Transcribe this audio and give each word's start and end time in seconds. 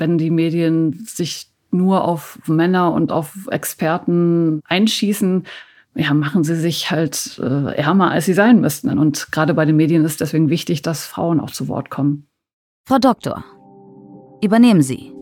wenn 0.00 0.18
die 0.18 0.30
Medien 0.30 1.04
sich 1.06 1.48
nur 1.70 2.04
auf 2.04 2.40
Männer 2.46 2.92
und 2.92 3.12
auf 3.12 3.46
Experten 3.50 4.60
einschießen, 4.64 5.44
ja, 5.94 6.14
machen 6.14 6.44
sie 6.44 6.56
sich 6.56 6.90
halt 6.90 7.38
äh, 7.42 7.76
ärmer, 7.76 8.10
als 8.10 8.26
sie 8.26 8.32
sein 8.32 8.60
müssten. 8.60 8.98
Und 8.98 9.30
gerade 9.32 9.54
bei 9.54 9.64
den 9.64 9.76
Medien 9.76 10.04
ist 10.04 10.20
deswegen 10.20 10.50
wichtig, 10.50 10.82
dass 10.82 11.06
Frauen 11.06 11.40
auch 11.40 11.50
zu 11.50 11.68
Wort 11.68 11.90
kommen. 11.90 12.26
Frau 12.88 12.98
Doktor, 12.98 13.44
übernehmen 14.42 14.82
Sie. 14.82 15.12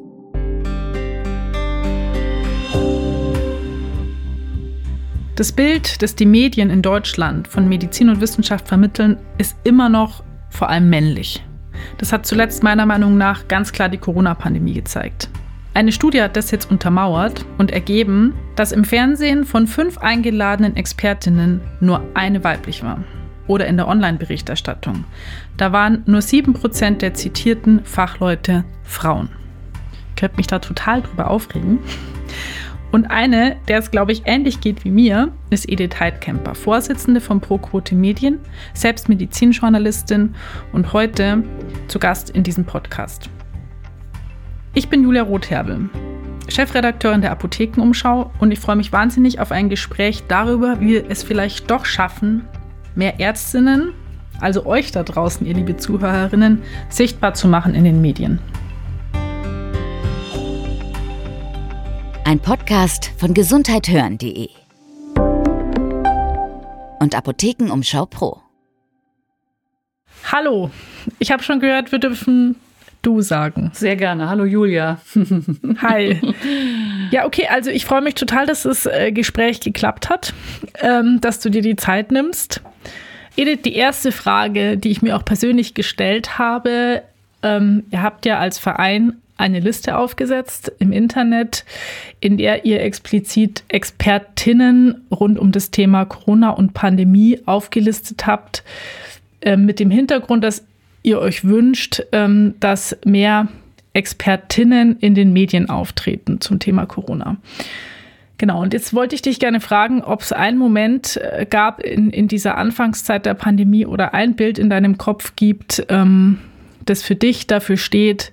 Das 5.37 5.53
Bild, 5.53 6.03
das 6.03 6.17
die 6.17 6.27
Medien 6.27 6.69
in 6.69 6.83
Deutschland 6.83 7.47
von 7.47 7.69
Medizin 7.69 8.09
und 8.09 8.21
Wissenschaft 8.21 8.67
vermitteln, 8.67 9.19
ist 9.39 9.57
immer 9.65 9.89
noch 9.89 10.25
vor 10.51 10.69
allem 10.69 10.91
männlich. 10.91 11.45
Das 11.99 12.13
hat 12.13 12.27
zuletzt 12.27 12.63
meiner 12.63 12.87
Meinung 12.87 13.17
nach 13.17 13.49
ganz 13.49 13.73
klar 13.73 13.89
die 13.89 13.99
Corona-Pandemie 13.99 14.75
gezeigt. 14.75 15.29
Eine 15.75 15.93
Studie 15.93 16.23
hat 16.23 16.37
das 16.37 16.51
jetzt 16.51 16.71
untermauert 16.71 17.45
und 17.57 17.71
ergeben, 17.71 18.35
dass 18.57 18.73
im 18.73 18.85
Fernsehen 18.85 19.45
von 19.45 19.67
fünf 19.67 19.99
eingeladen 19.99 20.77
Expertinnen 20.77 21.61
nur 21.81 22.03
eine 22.15 22.43
weiblich 22.43 22.83
war. 22.83 23.05
Oder 23.47 23.67
in 23.67 23.77
der 23.77 23.87
Online-Berichterstattung. 23.87 25.05
Da 25.57 25.73
waren 25.73 26.03
nur 26.07 26.21
7% 26.21 26.99
der 26.99 27.15
zitierten 27.15 27.85
Fachleute 27.85 28.65
Frauen. 28.83 29.29
Ich 30.11 30.21
könnte 30.21 30.37
mich 30.37 30.49
da 30.49 30.59
total 30.59 31.03
drüber 31.03 31.31
aufregen. 31.31 31.79
Und 32.91 33.11
eine, 33.11 33.57
der 33.69 33.79
es, 33.79 33.91
glaube 33.91 34.13
ich, 34.13 34.23
ähnlich 34.25 34.61
geht 34.61 34.85
wie 34.85 34.91
mir, 34.91 35.33
ist 35.51 35.69
Edith 35.69 36.01
Heidkemper, 36.01 36.55
Vorsitzende 36.55 37.21
von 37.21 37.41
ProQuote 37.41 37.95
Medien, 37.95 38.41
selbst 38.73 39.09
Medizinjournalistin 39.09 40.35
und 40.73 40.93
heute 40.93 41.45
zu 41.89 41.99
Gast 41.99 42.31
in 42.31 42.43
diesem 42.43 42.65
Podcast. 42.65 43.29
Ich 44.73 44.89
bin 44.89 45.03
Julia 45.03 45.23
Rotherbel, 45.23 45.91
Chefredakteurin 46.49 47.21
der 47.21 47.33
Apothekenumschau 47.33 48.31
und 48.39 48.53
ich 48.53 48.59
freue 48.59 48.77
mich 48.77 48.91
wahnsinnig 48.91 49.39
auf 49.39 49.53
ein 49.53 49.69
Gespräch 49.69 50.25
darüber, 50.29 50.81
wie 50.81 50.89
wir 50.89 51.11
es 51.11 51.23
vielleicht 51.23 51.71
doch 51.71 51.85
schaffen, 51.85 52.45
mehr 52.95 53.21
Ärztinnen, 53.21 53.93
also 54.41 54.65
euch 54.65 54.93
da 54.93 55.03
draußen, 55.03 55.47
ihr 55.47 55.55
liebe 55.55 55.77
Zuhörerinnen, 55.77 56.63
sichtbar 56.89 57.35
zu 57.35 57.49
machen 57.49 57.75
in 57.75 57.85
den 57.85 58.01
Medien. 58.01 58.39
Ein 62.29 62.41
Podcast 62.41 63.11
von 63.17 63.33
gesundheithören.de 63.33 64.51
und 67.01 67.15
Apothekenumschau 67.15 68.05
Pro. 68.05 68.43
Hallo, 70.31 70.71
ich 71.19 71.33
habe 71.33 71.43
schon 71.43 71.59
gehört, 71.59 71.91
wir 71.91 71.99
dürfen 71.99 72.57
du 73.01 73.23
sagen. 73.23 73.71
Sehr 73.73 73.97
gerne. 73.97 74.29
Hallo 74.29 74.45
Julia. 74.45 75.01
Hi. 75.81 76.21
Ja, 77.13 77.25
okay, 77.25 77.47
also 77.49 77.71
ich 77.71 77.87
freue 77.87 78.03
mich 78.03 78.15
total, 78.15 78.45
dass 78.45 78.65
das 78.65 78.85
äh, 78.85 79.11
Gespräch 79.11 79.61
geklappt 79.61 80.11
hat, 80.11 80.35
ähm, 80.81 81.23
dass 81.23 81.41
du 81.41 81.49
dir 81.49 81.63
die 81.63 81.77
Zeit 81.77 82.13
nimmst. 82.13 82.61
Edith, 83.37 83.63
die 83.63 83.75
erste 83.75 84.13
Frage, 84.13 84.77
die 84.77 84.91
ich 84.91 85.01
mir 85.01 85.17
auch 85.17 85.25
persönlich 85.25 85.73
gestellt 85.73 86.39
habe, 86.39 87.05
ähm, 87.43 87.85
ihr 87.91 88.03
habt 88.03 88.27
ja 88.27 88.39
als 88.39 88.59
Verein 88.59 89.17
eine 89.39 89.61
Liste 89.61 89.97
aufgesetzt 89.97 90.73
im 90.79 90.93
Internet, 90.93 91.65
in 92.21 92.37
der 92.37 92.65
ihr 92.65 92.83
explizit 92.83 93.65
Expertinnen 93.69 95.07
rund 95.11 95.39
um 95.39 95.53
das 95.53 95.71
Thema 95.71 96.05
Corona 96.05 96.51
und 96.51 96.75
Pandemie 96.75 97.41
aufgelistet 97.47 98.27
habt, 98.27 98.65
äh, 99.41 99.57
mit 99.57 99.81
dem 99.81 99.91
Hintergrund, 99.91 100.45
dass 100.45 100.65
ihr 101.03 101.21
euch 101.21 101.45
wünscht, 101.45 102.03
ähm, 102.13 102.55
dass 102.61 102.97
mehr 103.05 103.49
Expertinnen 103.93 104.99
in 104.99 105.15
den 105.15 105.33
Medien 105.33 105.71
auftreten 105.71 106.41
zum 106.41 106.59
Thema 106.59 106.87
Corona. 106.87 107.37
Genau, 108.37 108.63
und 108.63 108.73
jetzt 108.73 108.95
wollte 108.95 109.17
ich 109.17 109.23
dich 109.23 109.41
gerne 109.41 109.61
fragen, 109.61 110.03
ob 110.03 110.21
es 110.21 110.33
einen 110.33 110.59
Moment 110.59 111.17
äh, 111.17 111.45
gab 111.45 111.81
in, 111.81 112.11
in 112.11 112.29
dieser 112.29 112.57
Anfangszeit 112.57 113.27
der 113.27 113.35
Pandemie 113.35 113.85
oder 113.85 114.15
ein 114.15 114.37
Bild 114.37 114.59
in 114.59 114.71
deinem 114.71 114.97
Kopf 114.97 115.35
gibt, 115.35 115.85
ähm, 115.89 116.39
das 116.85 117.03
für 117.03 117.17
dich 117.17 117.49
dafür 117.49 117.77
steht, 117.77 118.33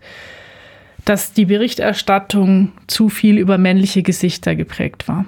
dass 1.05 1.33
die 1.33 1.45
Berichterstattung 1.45 2.71
zu 2.87 3.09
viel 3.09 3.37
über 3.37 3.57
männliche 3.57 4.03
Gesichter 4.03 4.55
geprägt 4.55 5.07
war. 5.07 5.25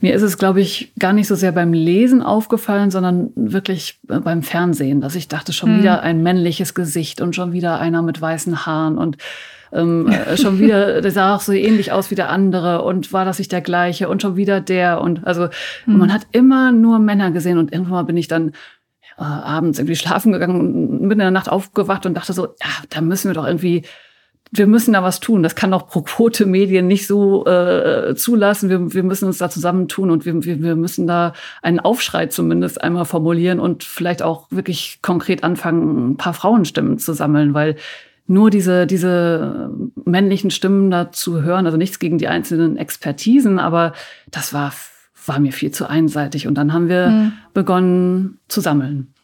Mir 0.00 0.14
ist 0.14 0.22
es, 0.22 0.38
glaube 0.38 0.60
ich, 0.60 0.92
gar 0.98 1.12
nicht 1.12 1.26
so 1.26 1.34
sehr 1.34 1.50
beim 1.50 1.72
Lesen 1.72 2.22
aufgefallen, 2.22 2.90
sondern 2.90 3.30
wirklich 3.34 3.98
beim 4.04 4.42
Fernsehen, 4.42 5.00
dass 5.00 5.16
ich 5.16 5.26
dachte, 5.26 5.52
schon 5.52 5.74
mhm. 5.74 5.78
wieder 5.80 6.02
ein 6.02 6.22
männliches 6.22 6.74
Gesicht 6.74 7.20
und 7.20 7.34
schon 7.34 7.52
wieder 7.52 7.80
einer 7.80 8.02
mit 8.02 8.20
weißen 8.20 8.64
Haaren 8.64 8.96
und 8.96 9.16
ähm, 9.72 10.06
äh, 10.08 10.36
schon 10.36 10.60
wieder, 10.60 11.00
der 11.02 11.10
sah 11.10 11.34
auch 11.34 11.40
so 11.40 11.52
ähnlich 11.52 11.90
aus 11.90 12.12
wie 12.12 12.14
der 12.14 12.30
andere 12.30 12.82
und 12.82 13.12
war 13.12 13.24
das 13.24 13.38
nicht 13.38 13.50
der 13.50 13.60
gleiche 13.60 14.08
und 14.08 14.22
schon 14.22 14.36
wieder 14.36 14.60
der 14.60 15.00
und 15.00 15.26
also 15.26 15.48
mhm. 15.84 15.98
man 15.98 16.12
hat 16.12 16.28
immer 16.30 16.70
nur 16.70 17.00
Männer 17.00 17.32
gesehen 17.32 17.58
und 17.58 17.72
irgendwann 17.72 17.94
mal 17.94 18.04
bin 18.04 18.16
ich 18.16 18.28
dann 18.28 18.50
äh, 19.18 19.22
abends 19.22 19.80
irgendwie 19.80 19.96
schlafen 19.96 20.32
gegangen 20.32 20.60
und 20.60 21.00
mitten 21.02 21.12
in 21.12 21.18
der 21.18 21.30
Nacht 21.32 21.50
aufgewacht 21.50 22.06
und 22.06 22.14
dachte 22.14 22.32
so, 22.32 22.44
ja, 22.46 22.70
da 22.88 23.00
müssen 23.00 23.28
wir 23.28 23.34
doch 23.34 23.46
irgendwie 23.46 23.82
wir 24.50 24.66
müssen 24.66 24.92
da 24.92 25.02
was 25.02 25.20
tun. 25.20 25.42
Das 25.42 25.54
kann 25.54 25.74
auch 25.74 25.86
pro 25.86 26.02
Quote 26.02 26.46
Medien 26.46 26.86
nicht 26.86 27.06
so 27.06 27.46
äh, 27.46 28.14
zulassen. 28.16 28.70
Wir, 28.70 28.92
wir 28.92 29.02
müssen 29.02 29.26
uns 29.26 29.38
da 29.38 29.50
zusammentun 29.50 30.10
und 30.10 30.24
wir, 30.24 30.44
wir, 30.44 30.62
wir 30.62 30.76
müssen 30.76 31.06
da 31.06 31.34
einen 31.62 31.80
Aufschrei 31.80 32.26
zumindest 32.26 32.80
einmal 32.82 33.04
formulieren 33.04 33.60
und 33.60 33.84
vielleicht 33.84 34.22
auch 34.22 34.46
wirklich 34.50 35.00
konkret 35.02 35.44
anfangen, 35.44 36.12
ein 36.12 36.16
paar 36.16 36.34
Frauenstimmen 36.34 36.98
zu 36.98 37.12
sammeln, 37.12 37.54
weil 37.54 37.76
nur 38.26 38.50
diese, 38.50 38.86
diese 38.86 39.70
männlichen 40.04 40.50
Stimmen 40.50 40.90
da 40.90 41.12
zu 41.12 41.42
hören, 41.42 41.66
also 41.66 41.78
nichts 41.78 41.98
gegen 41.98 42.18
die 42.18 42.28
einzelnen 42.28 42.76
Expertisen, 42.76 43.58
aber 43.58 43.94
das 44.30 44.52
war, 44.52 44.72
war 45.26 45.40
mir 45.40 45.52
viel 45.52 45.70
zu 45.70 45.88
einseitig. 45.88 46.46
Und 46.46 46.54
dann 46.54 46.72
haben 46.72 46.88
wir 46.88 47.08
mhm. 47.08 47.32
begonnen 47.54 48.38
zu 48.48 48.60
sammeln. 48.60 49.14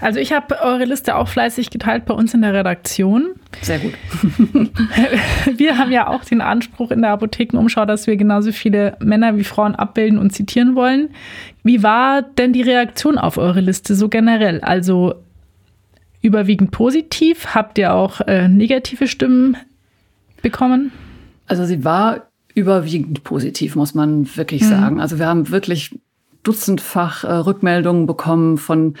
Also 0.00 0.18
ich 0.20 0.32
habe 0.32 0.60
eure 0.60 0.84
Liste 0.84 1.16
auch 1.16 1.28
fleißig 1.28 1.70
geteilt 1.70 2.04
bei 2.06 2.14
uns 2.14 2.34
in 2.34 2.42
der 2.42 2.54
Redaktion. 2.54 3.34
Sehr 3.62 3.78
gut. 3.78 3.92
wir 5.56 5.78
haben 5.78 5.90
ja 5.90 6.08
auch 6.08 6.24
den 6.24 6.40
Anspruch 6.40 6.90
in 6.90 7.02
der 7.02 7.10
Apothekenumschau, 7.10 7.84
dass 7.84 8.06
wir 8.06 8.16
genauso 8.16 8.52
viele 8.52 8.96
Männer 9.00 9.36
wie 9.36 9.44
Frauen 9.44 9.74
abbilden 9.74 10.18
und 10.18 10.30
zitieren 10.30 10.74
wollen. 10.74 11.10
Wie 11.62 11.82
war 11.82 12.22
denn 12.22 12.52
die 12.52 12.62
Reaktion 12.62 13.18
auf 13.18 13.38
eure 13.38 13.60
Liste 13.60 13.94
so 13.94 14.08
generell? 14.08 14.60
Also 14.60 15.14
überwiegend 16.22 16.70
positiv? 16.70 17.54
Habt 17.54 17.78
ihr 17.78 17.94
auch 17.94 18.20
äh, 18.22 18.48
negative 18.48 19.08
Stimmen 19.08 19.56
bekommen? 20.42 20.92
Also 21.46 21.64
sie 21.64 21.84
war 21.84 22.28
überwiegend 22.54 23.24
positiv, 23.24 23.76
muss 23.76 23.94
man 23.94 24.36
wirklich 24.36 24.62
mhm. 24.62 24.68
sagen. 24.68 25.00
Also 25.00 25.18
wir 25.18 25.26
haben 25.26 25.50
wirklich 25.50 25.98
dutzendfach 26.42 27.24
äh, 27.24 27.32
Rückmeldungen 27.32 28.06
bekommen 28.06 28.58
von 28.58 28.94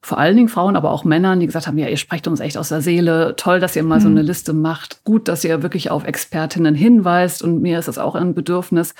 vor 0.00 0.18
allen 0.18 0.36
Dingen 0.36 0.48
Frauen, 0.48 0.76
aber 0.76 0.90
auch 0.90 1.04
Männern, 1.04 1.40
die 1.40 1.46
gesagt 1.46 1.66
haben, 1.66 1.78
ja, 1.78 1.88
ihr 1.88 1.96
sprecht 1.96 2.26
uns 2.28 2.40
echt 2.40 2.56
aus 2.56 2.68
der 2.68 2.80
Seele. 2.80 3.34
Toll, 3.36 3.60
dass 3.60 3.76
ihr 3.76 3.82
mal 3.82 3.98
mhm. 3.98 4.02
so 4.02 4.08
eine 4.08 4.22
Liste 4.22 4.52
macht. 4.52 5.04
Gut, 5.04 5.28
dass 5.28 5.44
ihr 5.44 5.62
wirklich 5.62 5.90
auf 5.90 6.04
Expertinnen 6.04 6.74
hinweist. 6.74 7.42
Und 7.42 7.62
mir 7.62 7.78
ist 7.78 7.88
das 7.88 7.98
auch 7.98 8.14
ein 8.14 8.34
Bedürfnis. 8.34 8.94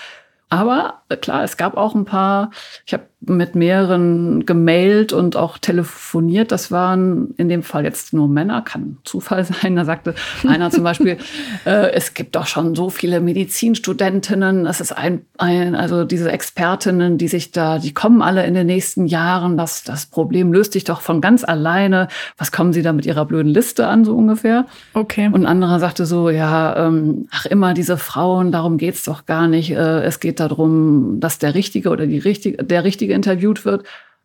Aber 0.48 1.03
äh, 1.09 1.16
klar, 1.16 1.44
es 1.44 1.56
gab 1.56 1.76
auch 1.76 1.94
ein 1.94 2.04
paar, 2.04 2.50
ich 2.86 2.94
habe 2.94 3.08
mit 3.21 3.56
mehreren 3.56 4.47
gemailt 4.47 5.12
und 5.12 5.37
auch 5.37 5.59
telefoniert. 5.59 6.53
Das 6.53 6.71
waren 6.71 7.34
in 7.37 7.49
dem 7.49 7.65
Fall 7.65 7.84
jetzt 7.84 8.12
nur 8.12 8.29
Männer, 8.29 8.62
kann 8.62 8.99
Zufall 9.05 9.45
sein. 9.62 9.75
Da 9.75 9.84
sagte 9.84 10.15
einer 10.47 10.71
zum 10.71 10.84
Beispiel, 10.84 11.19
äh, 11.67 11.91
es 11.93 12.15
gibt 12.15 12.37
doch 12.37 12.47
schon 12.47 12.75
so 12.75 12.91
viele 12.91 13.21
Medizinstudentinnen. 13.21 14.67
Es 14.67 14.81
ist 14.81 14.93
ein, 14.93 15.23
ein, 15.37 15.75
also 15.75 16.05
diese 16.05 16.31
Expertinnen, 16.31 17.19
die 17.19 17.28
sich 17.28 17.51
da, 17.51 17.78
die 17.78 17.93
kommen 17.93 18.23
alle 18.23 18.47
in 18.47 18.55
den 18.55 18.67
nächsten 18.67 19.07
Jahren. 19.07 19.57
Das, 19.57 19.83
das 19.83 20.07
Problem 20.07 20.53
löst 20.53 20.73
sich 20.73 20.84
doch 20.84 21.01
von 21.01 21.21
ganz 21.21 21.43
alleine. 21.43 22.07
Was 22.37 22.53
kommen 22.53 22.73
Sie 22.73 22.83
da 22.83 22.93
mit 22.93 23.05
Ihrer 23.05 23.25
blöden 23.25 23.53
Liste 23.53 23.89
an, 23.89 24.05
so 24.05 24.15
ungefähr? 24.15 24.67
Okay. 24.95 25.27
Und 25.27 25.45
ein 25.45 25.47
anderer 25.47 25.81
sagte 25.81 26.07
so, 26.07 26.31
ja, 26.31 26.87
ähm, 26.87 27.27
ach 27.33 27.47
immer 27.47 27.75
diese 27.75 27.97
Frauen, 27.97 28.53
darum 28.53 28.78
geht's 28.78 29.04
doch 29.04 29.27
gar 29.27 29.48
nicht. 29.48 29.72
Äh, 29.72 30.04
es 30.04 30.21
geht 30.21 30.39
darum, 30.39 31.19
dass 31.19 31.39
der 31.39 31.54
Richtige 31.54 31.91
oder 31.91 32.07
die 32.07 32.19
Richtige, 32.19 32.63
der 32.63 32.84
Richtige 32.84 33.08
Richtige 33.09 33.15
interviewt 33.15 33.65
wird. 33.65 33.84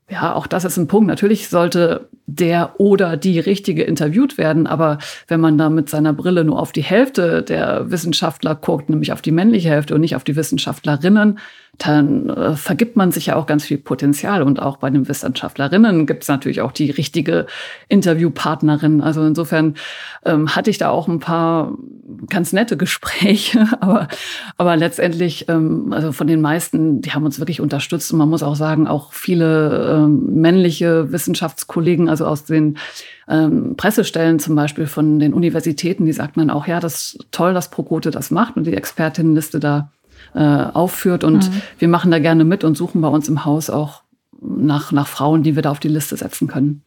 Ja, 0.09 0.35
auch 0.35 0.47
das 0.47 0.65
ist 0.65 0.77
ein 0.77 0.87
Punkt. 0.87 1.07
Natürlich 1.07 1.47
sollte 1.47 2.09
der 2.25 2.79
oder 2.79 3.15
die 3.15 3.39
Richtige 3.39 3.83
interviewt 3.83 4.37
werden, 4.37 4.67
aber 4.67 4.97
wenn 5.27 5.39
man 5.39 5.57
da 5.57 5.69
mit 5.69 5.89
seiner 5.89 6.13
Brille 6.13 6.43
nur 6.43 6.59
auf 6.59 6.73
die 6.73 6.83
Hälfte 6.83 7.41
der 7.41 7.89
Wissenschaftler 7.89 8.55
guckt, 8.55 8.89
nämlich 8.89 9.13
auf 9.13 9.21
die 9.21 9.31
männliche 9.31 9.69
Hälfte 9.69 9.95
und 9.95 10.01
nicht 10.01 10.15
auf 10.15 10.25
die 10.25 10.35
Wissenschaftlerinnen, 10.35 11.39
dann 11.79 12.29
äh, 12.29 12.55
vergibt 12.55 12.95
man 12.95 13.11
sich 13.11 13.27
ja 13.27 13.35
auch 13.35 13.47
ganz 13.47 13.65
viel 13.65 13.79
Potenzial. 13.79 14.43
Und 14.43 14.61
auch 14.61 14.77
bei 14.77 14.89
den 14.91 15.07
Wissenschaftlerinnen 15.07 16.05
gibt 16.05 16.23
es 16.23 16.29
natürlich 16.29 16.61
auch 16.61 16.71
die 16.71 16.91
richtige 16.91 17.47
Interviewpartnerin. 17.89 19.01
Also 19.01 19.25
insofern 19.25 19.75
ähm, 20.23 20.55
hatte 20.55 20.69
ich 20.69 20.77
da 20.77 20.89
auch 20.89 21.07
ein 21.07 21.19
paar 21.19 21.73
ganz 22.29 22.53
nette 22.53 22.77
Gespräche, 22.77 23.67
aber, 23.79 24.07
aber 24.57 24.75
letztendlich, 24.75 25.49
ähm, 25.49 25.91
also 25.91 26.11
von 26.11 26.27
den 26.27 26.41
meisten, 26.41 27.01
die 27.01 27.11
haben 27.11 27.25
uns 27.25 27.39
wirklich 27.39 27.59
unterstützt. 27.59 28.11
Und 28.13 28.19
man 28.19 28.29
muss 28.29 28.43
auch 28.43 28.55
sagen, 28.55 28.87
auch 28.87 29.11
viele 29.11 29.93
ähm, 29.93 30.41
männliche 30.41 31.11
Wissenschaftskollegen, 31.11 32.07
also 32.07 32.27
aus 32.27 32.45
den 32.45 32.77
ähm, 33.27 33.75
Pressestellen 33.77 34.37
zum 34.37 34.55
Beispiel 34.55 34.85
von 34.85 35.17
den 35.17 35.33
Universitäten, 35.33 36.05
die 36.05 36.13
sagten 36.13 36.39
dann 36.39 36.49
auch, 36.51 36.67
ja, 36.67 36.79
das 36.79 36.93
ist 36.93 37.25
toll, 37.31 37.55
dass 37.55 37.71
Prokote 37.71 38.11
das 38.11 38.29
macht 38.29 38.57
und 38.57 38.67
die 38.67 38.75
Expertinnenliste 38.75 39.59
da 39.59 39.89
äh, 40.33 40.39
aufführt. 40.39 41.23
Und 41.23 41.49
mhm. 41.49 41.61
wir 41.79 41.87
machen 41.87 42.11
da 42.11 42.19
gerne 42.19 42.43
mit 42.45 42.63
und 42.63 42.75
suchen 42.75 43.01
bei 43.01 43.07
uns 43.07 43.27
im 43.29 43.45
Haus 43.45 43.69
auch 43.69 44.03
nach, 44.41 44.91
nach 44.91 45.07
Frauen, 45.07 45.43
die 45.43 45.55
wir 45.55 45.61
da 45.61 45.71
auf 45.71 45.79
die 45.79 45.87
Liste 45.87 46.17
setzen 46.17 46.47
können. 46.47 46.83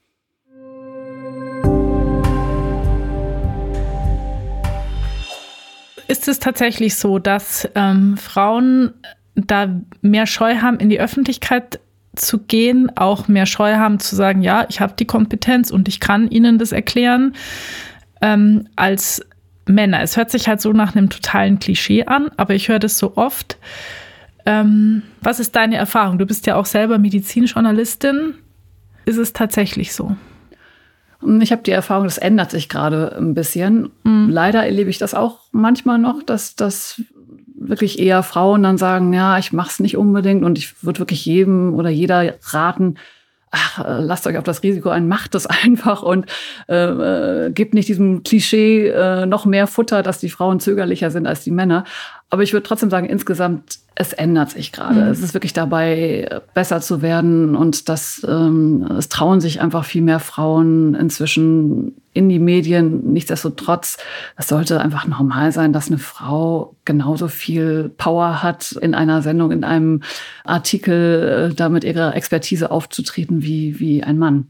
Ist 6.09 6.29
es 6.29 6.39
tatsächlich 6.39 6.97
so, 6.97 7.19
dass 7.19 7.69
ähm, 7.75 8.17
Frauen 8.17 8.93
da 9.35 9.69
mehr 10.03 10.27
Scheu 10.27 10.57
haben, 10.57 10.79
in 10.79 10.89
die 10.89 11.01
Öffentlichkeit 11.01 11.81
zu 12.15 12.39
gehen, 12.39 12.91
auch 12.97 13.29
mehr 13.29 13.47
Scheu 13.47 13.75
haben 13.77 13.99
zu 13.99 14.17
sagen, 14.17 14.43
ja, 14.43 14.67
ich 14.69 14.81
habe 14.81 14.95
die 14.99 15.05
Kompetenz 15.05 15.71
und 15.71 15.89
ich 15.89 16.01
kann 16.01 16.29
ihnen 16.31 16.59
das 16.59 16.73
erklären, 16.73 17.35
ähm, 18.23 18.69
als 18.77 19.25
Männer. 19.67 20.03
Es 20.03 20.17
hört 20.17 20.31
sich 20.31 20.49
halt 20.49 20.61
so 20.61 20.73
nach 20.73 20.95
einem 20.95 21.11
totalen 21.11 21.59
Klischee 21.59 22.05
an, 22.05 22.31
aber 22.37 22.55
ich 22.55 22.69
höre 22.69 22.79
das 22.79 22.99
so 22.99 23.17
oft. 23.17 23.59
Ähm, 24.45 25.03
was 25.21 25.41
ist 25.41 25.57
deine 25.57 25.77
Erfahrung? 25.77 26.19
Du 26.19 26.27
bist 26.27 26.47
ja 26.47 26.57
auch 26.57 26.67
selber 26.67 26.99
Medizinjournalistin. 26.99 28.35
Ist 29.05 29.19
es 29.19 29.33
tatsächlich 29.33 29.93
so? 29.93 30.17
Ich 31.41 31.51
habe 31.51 31.63
die 31.63 31.73
Erfahrung, 31.73 32.05
das 32.05 32.19
ändert 32.19 32.51
sich 32.51 32.69
gerade 32.69 33.17
ein 33.17 33.35
bisschen. 33.35 33.91
Mhm. 34.05 34.29
Leider 34.31 34.65
erlebe 34.65 34.91
ich 34.91 34.99
das 34.99 35.15
auch 35.15 35.41
manchmal 35.51 35.99
noch, 35.99 36.23
dass, 36.23 36.55
dass 36.55 37.03
wirklich 37.59 37.99
eher 37.99 38.23
Frauen 38.23 38.63
dann 38.63 38.79
sagen, 38.79 39.13
ja, 39.13 39.39
ich 39.39 39.53
mache 39.53 39.71
es 39.71 39.81
nicht 39.81 39.97
unbedingt 39.97 40.45
und 40.45 40.59
ich 40.59 40.85
würde 40.85 41.01
wirklich 41.01 41.25
jedem 41.25 41.75
oder 41.75 41.89
jeder 41.89 42.35
raten, 42.43 42.97
ach, 43.57 43.85
äh, 43.85 44.01
lasst 44.01 44.27
euch 44.27 44.37
auf 44.37 44.45
das 44.45 44.63
Risiko 44.63 44.91
ein, 44.91 45.09
macht 45.09 45.35
es 45.35 45.47
einfach 45.65 46.03
und 46.03 46.27
äh, 46.69 47.47
äh, 47.47 47.51
gebt 47.51 47.75
nicht 47.75 47.89
diesem 47.89 48.23
Klischee 48.23 48.89
äh, 48.89 49.27
noch 49.27 49.47
mehr 49.47 49.67
Futter, 49.67 50.03
dass 50.03 50.19
die 50.19 50.31
Frauen 50.31 50.61
zögerlicher 50.61 51.11
sind 51.11 51.27
als 51.27 51.43
die 51.43 51.51
Männer. 51.51 51.85
Aber 52.29 52.43
ich 52.43 52.53
würde 52.53 52.67
trotzdem 52.67 52.91
sagen, 52.91 53.07
insgesamt, 53.07 53.79
es 53.95 54.13
ändert 54.13 54.51
sich 54.51 54.73
gerade. 54.73 55.01
Mhm. 55.01 55.11
Es 55.11 55.23
ist 55.23 55.33
wirklich 55.33 55.53
dabei, 55.53 56.41
besser 56.55 56.81
zu 56.81 57.01
werden 57.01 57.57
und 57.57 57.89
das, 57.89 58.27
ähm, 58.29 58.87
es 58.99 59.09
trauen 59.09 59.41
sich 59.41 59.61
einfach 59.61 59.85
viel 59.85 60.03
mehr 60.03 60.21
Frauen 60.21 60.95
inzwischen 60.95 61.97
in 62.17 62.29
die 62.29 62.39
Medien. 62.39 63.13
Nichtsdestotrotz, 63.13 63.99
es 64.37 64.49
sollte 64.49 64.81
einfach 64.81 65.07
normal 65.07 65.53
sein, 65.53 65.73
dass 65.73 65.89
eine 65.89 65.99
Frau 65.99 66.75
genauso 66.85 67.29
viel 67.29 67.91
Power 67.97 68.43
hat, 68.43 68.73
in 68.73 68.95
einer 68.95 69.23
Sendung, 69.23 69.53
in 69.53 69.65
einem 69.65 70.03
Artikel, 70.45 71.51
äh, 71.51 71.55
da 71.55 71.69
mit 71.69 71.85
ihrer 71.85 72.17
Expertise 72.17 72.71
aufzutreten 72.71 73.43
wie, 73.43 73.79
wie 73.79 74.03
ein 74.03 74.19
Mann. 74.19 74.49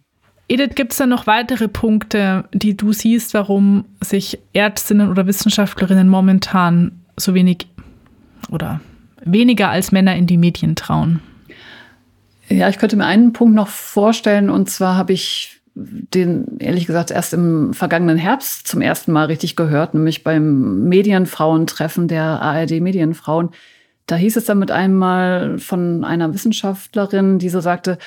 Edith, 0.48 0.76
gibt 0.76 0.92
es 0.92 0.98
da 0.98 1.06
noch 1.06 1.26
weitere 1.26 1.66
Punkte, 1.66 2.44
die 2.52 2.76
du 2.76 2.92
siehst, 2.92 3.34
warum 3.34 3.84
sich 4.00 4.38
Ärztinnen 4.52 5.10
oder 5.10 5.26
Wissenschaftlerinnen 5.26 6.08
momentan 6.08 7.00
so 7.16 7.34
wenig 7.34 7.66
oder 8.50 8.80
weniger 9.24 9.70
als 9.70 9.90
Männer 9.90 10.14
in 10.14 10.28
die 10.28 10.36
Medien 10.38 10.76
trauen? 10.76 11.20
Ja, 12.48 12.68
ich 12.68 12.78
könnte 12.78 12.96
mir 12.96 13.06
einen 13.06 13.32
Punkt 13.32 13.56
noch 13.56 13.66
vorstellen, 13.66 14.50
und 14.50 14.70
zwar 14.70 14.96
habe 14.96 15.12
ich 15.12 15.55
den 15.78 16.58
ehrlich 16.58 16.86
gesagt 16.86 17.10
erst 17.10 17.34
im 17.34 17.74
vergangenen 17.74 18.16
Herbst 18.16 18.66
zum 18.66 18.80
ersten 18.80 19.12
Mal 19.12 19.26
richtig 19.26 19.56
gehört, 19.56 19.92
nämlich 19.92 20.24
beim 20.24 20.88
Medienfrauentreffen 20.88 22.08
der 22.08 22.40
ARD 22.40 22.80
Medienfrauen. 22.80 23.50
Da 24.06 24.16
hieß 24.16 24.36
es 24.36 24.46
dann 24.46 24.58
mit 24.58 24.70
einmal 24.70 25.58
von 25.58 26.02
einer 26.02 26.32
Wissenschaftlerin, 26.32 27.38
die 27.38 27.50
so 27.50 27.60
sagte, 27.60 27.98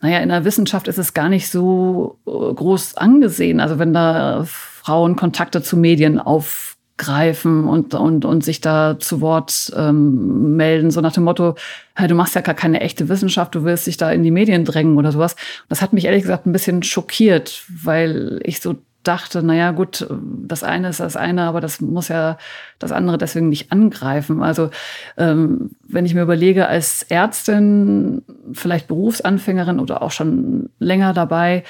naja, 0.00 0.18
in 0.18 0.30
der 0.30 0.44
Wissenschaft 0.44 0.88
ist 0.88 0.98
es 0.98 1.14
gar 1.14 1.28
nicht 1.28 1.48
so 1.48 2.18
äh, 2.26 2.30
groß 2.30 2.96
angesehen. 2.96 3.60
Also 3.60 3.78
wenn 3.78 3.92
da 3.92 4.42
Frauen 4.44 5.14
Kontakte 5.14 5.62
zu 5.62 5.76
Medien 5.76 6.18
auf 6.18 6.76
greifen 7.02 7.64
und, 7.66 7.94
und, 7.94 8.24
und 8.24 8.44
sich 8.44 8.60
da 8.60 8.96
zu 8.96 9.20
Wort 9.20 9.72
ähm, 9.76 10.56
melden, 10.56 10.92
so 10.92 11.00
nach 11.00 11.12
dem 11.12 11.24
Motto, 11.24 11.56
hey, 11.96 12.06
du 12.06 12.14
machst 12.14 12.36
ja 12.36 12.42
gar 12.42 12.54
keine 12.54 12.80
echte 12.80 13.08
Wissenschaft, 13.08 13.56
du 13.56 13.64
willst 13.64 13.88
dich 13.88 13.96
da 13.96 14.12
in 14.12 14.22
die 14.22 14.30
Medien 14.30 14.64
drängen 14.64 14.96
oder 14.96 15.10
sowas. 15.10 15.34
Das 15.68 15.82
hat 15.82 15.92
mich 15.92 16.04
ehrlich 16.04 16.22
gesagt 16.22 16.46
ein 16.46 16.52
bisschen 16.52 16.84
schockiert, 16.84 17.64
weil 17.82 18.38
ich 18.44 18.60
so 18.60 18.76
dachte, 19.02 19.42
naja 19.42 19.72
gut, 19.72 20.06
das 20.46 20.62
eine 20.62 20.90
ist 20.90 21.00
das 21.00 21.16
eine, 21.16 21.42
aber 21.42 21.60
das 21.60 21.80
muss 21.80 22.06
ja 22.06 22.38
das 22.78 22.92
andere 22.92 23.18
deswegen 23.18 23.48
nicht 23.48 23.72
angreifen. 23.72 24.44
Also 24.44 24.70
ähm, 25.16 25.70
wenn 25.88 26.06
ich 26.06 26.14
mir 26.14 26.22
überlege, 26.22 26.68
als 26.68 27.02
Ärztin, 27.08 28.22
vielleicht 28.52 28.86
Berufsanfängerin 28.86 29.80
oder 29.80 30.02
auch 30.02 30.12
schon 30.12 30.70
länger 30.78 31.14
dabei, 31.14 31.64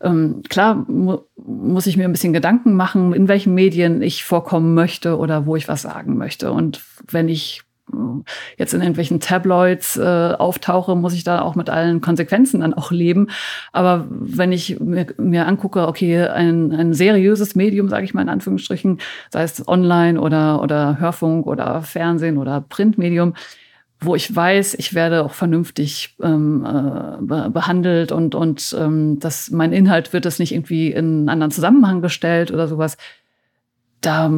ähm, 0.00 0.42
klar 0.48 0.84
mu 0.88 1.18
muss 1.36 1.86
ich 1.86 1.96
mir 1.96 2.04
ein 2.04 2.12
bisschen 2.12 2.32
Gedanken 2.32 2.74
machen, 2.74 3.12
in 3.12 3.28
welchen 3.28 3.54
Medien 3.54 4.02
ich 4.02 4.24
vorkommen 4.24 4.74
möchte 4.74 5.16
oder 5.16 5.46
wo 5.46 5.54
ich 5.56 5.68
was 5.68 5.82
sagen 5.82 6.16
möchte. 6.16 6.50
Und 6.50 6.82
wenn 7.08 7.28
ich 7.28 7.62
äh, 7.92 7.96
jetzt 8.58 8.74
in 8.74 8.80
irgendwelchen 8.80 9.20
Tabloids 9.20 9.96
äh, 9.96 10.02
auftauche, 10.02 10.96
muss 10.96 11.14
ich 11.14 11.24
da 11.24 11.42
auch 11.42 11.54
mit 11.54 11.70
allen 11.70 12.00
Konsequenzen 12.00 12.60
dann 12.60 12.74
auch 12.74 12.90
leben. 12.90 13.28
Aber 13.72 14.06
wenn 14.10 14.52
ich 14.52 14.80
mir, 14.80 15.06
mir 15.18 15.46
angucke, 15.46 15.86
okay, 15.86 16.26
ein, 16.26 16.72
ein 16.72 16.94
seriöses 16.94 17.54
Medium, 17.54 17.88
sage 17.88 18.04
ich 18.04 18.14
mal 18.14 18.22
in 18.22 18.28
Anführungsstrichen, 18.28 18.98
sei 19.30 19.42
es 19.44 19.66
online 19.68 20.20
oder, 20.20 20.62
oder 20.62 20.98
Hörfunk 20.98 21.46
oder 21.46 21.82
Fernsehen 21.82 22.38
oder 22.38 22.60
Printmedium, 22.60 23.34
wo 24.00 24.14
ich 24.14 24.34
weiß, 24.34 24.74
ich 24.74 24.94
werde 24.94 25.24
auch 25.24 25.32
vernünftig 25.32 26.16
ähm, 26.22 26.64
äh, 26.64 27.48
behandelt 27.48 28.12
und, 28.12 28.34
und 28.34 28.76
ähm, 28.78 29.18
dass 29.20 29.50
mein 29.50 29.72
Inhalt 29.72 30.12
wird 30.12 30.26
das 30.26 30.38
nicht 30.38 30.52
irgendwie 30.52 30.90
in 30.90 31.20
einen 31.20 31.28
anderen 31.30 31.50
Zusammenhang 31.50 32.02
gestellt 32.02 32.50
oder 32.50 32.68
sowas. 32.68 32.96
Da 34.02 34.30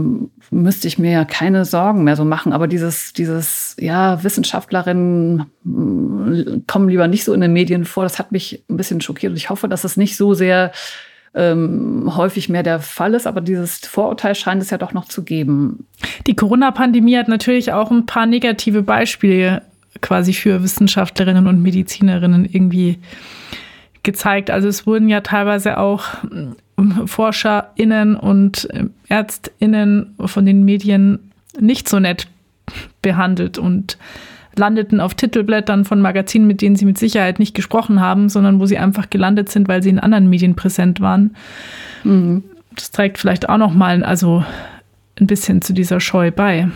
müsste 0.51 0.87
ich 0.87 0.99
mir 0.99 1.11
ja 1.11 1.25
keine 1.25 1.65
Sorgen 1.65 2.05
mehr 2.05 2.15
so 2.15 2.25
machen. 2.25 2.53
Aber 2.53 2.69
dieses, 2.69 3.13
dieses, 3.13 3.77
ja, 3.79 4.23
Wissenschaftlerinnen 4.23 5.47
mm, 5.65 6.67
kommen 6.69 6.89
lieber 6.89 7.09
nicht 7.09 7.25
so 7.25 7.33
in 7.33 7.41
den 7.41 7.53
Medien 7.53 7.85
vor, 7.85 8.05
das 8.05 8.19
hat 8.21 8.31
mich 8.31 8.65
ein 8.71 8.77
bisschen 8.77 9.01
schockiert. 9.01 9.33
Und 9.33 9.37
ich 9.37 9.51
hoffe, 9.51 9.69
dass 9.69 9.83
es 9.83 9.97
nicht 9.97 10.17
so 10.17 10.35
sehr 10.35 10.71
ähm, 11.35 12.17
häufig 12.17 12.49
mehr 12.49 12.63
der 12.63 12.81
Fall 12.81 13.15
ist, 13.15 13.27
aber 13.27 13.41
dieses 13.41 13.79
Vorurteil 13.79 14.35
scheint 14.35 14.63
es 14.63 14.71
ja 14.71 14.79
doch 14.79 14.93
noch 14.93 15.07
zu 15.07 15.25
geben. 15.25 15.87
Die 16.29 16.37
Corona-Pandemie 16.37 17.17
hat 17.17 17.29
natürlich 17.29 17.73
auch 17.73 17.91
ein 17.91 18.05
paar 18.05 18.27
negative 18.27 18.83
Beispiele 18.83 19.63
quasi 20.03 20.35
für 20.35 20.63
Wissenschaftlerinnen 20.63 21.47
und 21.47 21.63
Medizinerinnen 21.63 22.45
irgendwie 22.45 22.99
gezeigt. 24.03 24.51
Also 24.51 24.69
es 24.69 24.87
wurden 24.87 25.09
ja 25.09 25.23
teilweise 25.23 25.79
auch 25.79 26.05
ähm, 26.31 27.07
ForscherInnen 27.07 28.15
und 28.15 28.69
ähm, 28.73 28.91
ÄrztInnen 29.09 30.15
von 30.27 30.45
den 30.45 30.67
Medien 30.67 31.31
nicht 31.59 31.89
so 31.89 31.99
nett 31.99 32.29
behandelt 33.01 33.57
und 33.57 33.97
landeten 34.55 35.01
auf 35.01 35.15
Titelblättern 35.15 35.87
von 35.87 36.03
Magazinen, 36.03 36.47
mit 36.47 36.61
denen 36.61 36.77
sie 36.77 36.85
mit 36.85 36.99
Sicherheit 36.99 37.39
nicht 37.39 37.55
gesprochen 37.55 38.01
haben, 38.01 38.29
sondern 38.29 38.61
wo 38.61 38.67
sie 38.67 38.77
einfach 38.77 39.09
gelandet 39.09 39.49
sind, 39.49 39.67
weil 39.67 39.83
sie 39.83 39.89
in 39.89 39.99
anderen 39.99 40.29
Medien 40.29 40.57
präsent 40.57 41.01
waren. 41.01 41.35
Mhm. 42.05 42.45
Das 42.75 42.91
trägt 42.91 43.17
vielleicht 43.17 43.49
auch 43.49 43.57
noch 43.57 43.73
mal 43.73 44.05
also 44.05 44.45
ein 45.21 45.27
bisschen 45.27 45.63
zu 45.63 45.73
dieser 45.73 46.01
Scheu 46.01 46.31
bei. 46.31 46.69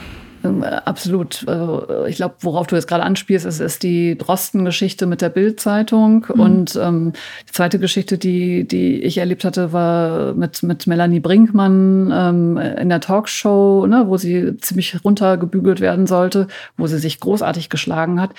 Ähm, 0.45 0.65
absolut. 0.65 1.45
Also, 1.47 2.07
ich 2.07 2.17
glaube, 2.17 2.35
worauf 2.41 2.67
du 2.67 2.77
jetzt 2.77 2.89
gerade 2.89 3.05
anspielst, 3.05 3.47
ist, 3.47 3.61
ist 3.61 3.83
die 3.83 4.17
Drosten-Geschichte 4.19 5.07
mit 5.07 5.21
der 5.21 5.29
Bild-Zeitung. 5.29 6.27
Mhm. 6.35 6.41
Und 6.41 6.81
ähm, 6.81 7.13
die 7.49 7.53
zweite 7.53 7.79
Geschichte, 7.79 8.19
die, 8.19 8.67
die 8.67 9.03
ich 9.03 9.19
erlebt 9.19 9.45
hatte, 9.45 9.73
war 9.73 10.35
mit, 10.35 10.63
mit 10.63 10.87
Melanie 10.87 11.21
Brinkmann 11.21 12.13
ähm, 12.13 12.57
in 12.57 12.89
der 12.89 13.01
Talkshow, 13.01 13.87
ne, 13.87 14.05
wo 14.07 14.17
sie 14.17 14.57
ziemlich 14.59 15.05
runtergebügelt 15.05 15.81
werden 15.81 16.07
sollte, 16.07 16.49
wo 16.77 16.87
sie 16.87 16.99
sich 16.99 17.21
großartig 17.21 17.69
geschlagen 17.69 18.21
hat. 18.21 18.31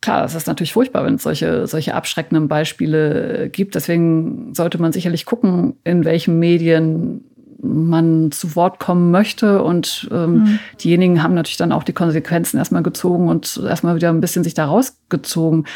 Klar, 0.00 0.24
es 0.24 0.34
ist 0.34 0.46
natürlich 0.46 0.74
furchtbar, 0.74 1.04
wenn 1.06 1.14
es 1.14 1.22
solche, 1.22 1.66
solche 1.66 1.94
abschreckenden 1.94 2.46
Beispiele 2.46 3.48
gibt. 3.50 3.74
Deswegen 3.74 4.52
sollte 4.52 4.78
man 4.78 4.92
sicherlich 4.92 5.24
gucken, 5.24 5.76
in 5.82 6.04
welchen 6.04 6.38
Medien 6.38 7.24
man 7.64 8.30
zu 8.30 8.56
Wort 8.56 8.78
kommen 8.78 9.10
möchte. 9.10 9.62
Und 9.62 10.08
ähm, 10.12 10.34
mhm. 10.34 10.58
diejenigen 10.82 11.22
haben 11.22 11.34
natürlich 11.34 11.56
dann 11.56 11.72
auch 11.72 11.84
die 11.84 11.92
Konsequenzen 11.92 12.58
erstmal 12.58 12.82
gezogen 12.82 13.28
und 13.28 13.60
erstmal 13.64 13.96
wieder 13.96 14.10
ein 14.10 14.20
bisschen 14.20 14.44
sich 14.44 14.54
da 14.54 14.66
rausgezogen. 14.66 15.66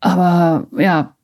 Aber 0.00 0.66
ja, 0.76 1.14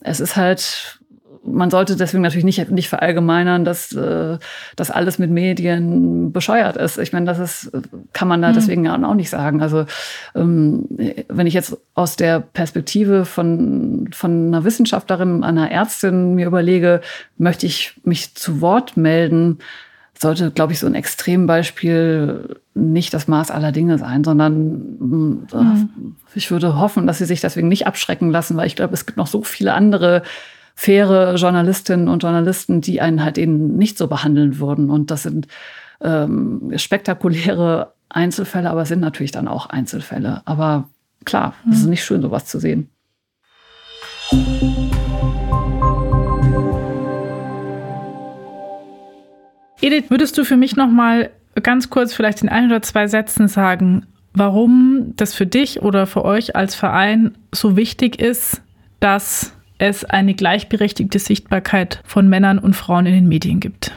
es 0.00 0.20
ist 0.20 0.36
halt 0.36 1.00
man 1.46 1.70
sollte 1.70 1.96
deswegen 1.96 2.22
natürlich 2.22 2.44
nicht, 2.44 2.70
nicht 2.70 2.88
verallgemeinern, 2.88 3.64
dass 3.64 3.92
äh, 3.92 4.38
das 4.76 4.90
alles 4.90 5.18
mit 5.18 5.30
Medien 5.30 6.32
bescheuert 6.32 6.76
ist. 6.76 6.98
Ich 6.98 7.12
meine, 7.12 7.26
das 7.26 7.38
ist, 7.38 7.72
kann 8.12 8.28
man 8.28 8.42
da 8.42 8.50
mhm. 8.50 8.54
deswegen 8.54 8.88
auch 8.88 9.14
nicht 9.14 9.30
sagen. 9.30 9.60
Also 9.60 9.86
ähm, 10.34 10.86
wenn 11.28 11.46
ich 11.46 11.54
jetzt 11.54 11.76
aus 11.94 12.16
der 12.16 12.40
Perspektive 12.40 13.24
von, 13.24 14.08
von 14.12 14.48
einer 14.48 14.64
Wissenschaftlerin, 14.64 15.44
einer 15.44 15.70
Ärztin 15.70 16.34
mir 16.34 16.46
überlege, 16.46 17.00
möchte 17.36 17.66
ich 17.66 17.94
mich 18.04 18.34
zu 18.34 18.60
Wort 18.60 18.96
melden, 18.96 19.58
sollte, 20.18 20.50
glaube 20.50 20.72
ich, 20.72 20.78
so 20.78 20.86
ein 20.86 20.94
Extrembeispiel 20.94 22.56
nicht 22.74 23.12
das 23.12 23.28
Maß 23.28 23.50
aller 23.50 23.72
Dinge 23.72 23.98
sein, 23.98 24.24
sondern 24.24 24.96
mhm. 24.98 26.16
ich 26.34 26.50
würde 26.50 26.78
hoffen, 26.78 27.06
dass 27.06 27.18
sie 27.18 27.24
sich 27.24 27.40
deswegen 27.40 27.68
nicht 27.68 27.86
abschrecken 27.86 28.30
lassen, 28.30 28.56
weil 28.56 28.66
ich 28.66 28.76
glaube, 28.76 28.94
es 28.94 29.06
gibt 29.06 29.18
noch 29.18 29.26
so 29.26 29.42
viele 29.42 29.74
andere 29.74 30.22
faire 30.74 31.34
Journalistinnen 31.36 32.08
und 32.08 32.22
Journalisten, 32.22 32.80
die 32.80 33.00
einen 33.00 33.22
halt 33.22 33.38
eben 33.38 33.76
nicht 33.76 33.96
so 33.96 34.08
behandeln 34.08 34.58
würden. 34.58 34.90
Und 34.90 35.10
das 35.10 35.22
sind 35.22 35.46
ähm, 36.00 36.72
spektakuläre 36.76 37.92
Einzelfälle, 38.08 38.70
aber 38.70 38.82
es 38.82 38.88
sind 38.88 39.00
natürlich 39.00 39.32
dann 39.32 39.48
auch 39.48 39.66
Einzelfälle. 39.66 40.42
Aber 40.44 40.88
klar, 41.24 41.54
es 41.70 41.78
ist 41.78 41.84
mhm. 41.84 41.90
nicht 41.90 42.04
schön, 42.04 42.22
sowas 42.22 42.46
zu 42.46 42.58
sehen. 42.58 42.90
Edith, 49.80 50.08
würdest 50.08 50.38
du 50.38 50.44
für 50.44 50.56
mich 50.56 50.76
noch 50.76 50.88
mal 50.88 51.30
ganz 51.62 51.90
kurz 51.90 52.14
vielleicht 52.14 52.42
in 52.42 52.48
ein 52.48 52.66
oder 52.66 52.82
zwei 52.82 53.06
Sätzen 53.06 53.48
sagen, 53.48 54.06
warum 54.32 55.12
das 55.16 55.34
für 55.34 55.46
dich 55.46 55.82
oder 55.82 56.06
für 56.06 56.24
euch 56.24 56.56
als 56.56 56.74
Verein 56.74 57.36
so 57.52 57.76
wichtig 57.76 58.20
ist, 58.20 58.62
dass 59.00 59.53
es 59.78 60.04
eine 60.04 60.34
gleichberechtigte 60.34 61.18
Sichtbarkeit 61.18 62.00
von 62.04 62.28
Männern 62.28 62.58
und 62.58 62.74
Frauen 62.74 63.06
in 63.06 63.14
den 63.14 63.28
Medien 63.28 63.60
gibt? 63.60 63.92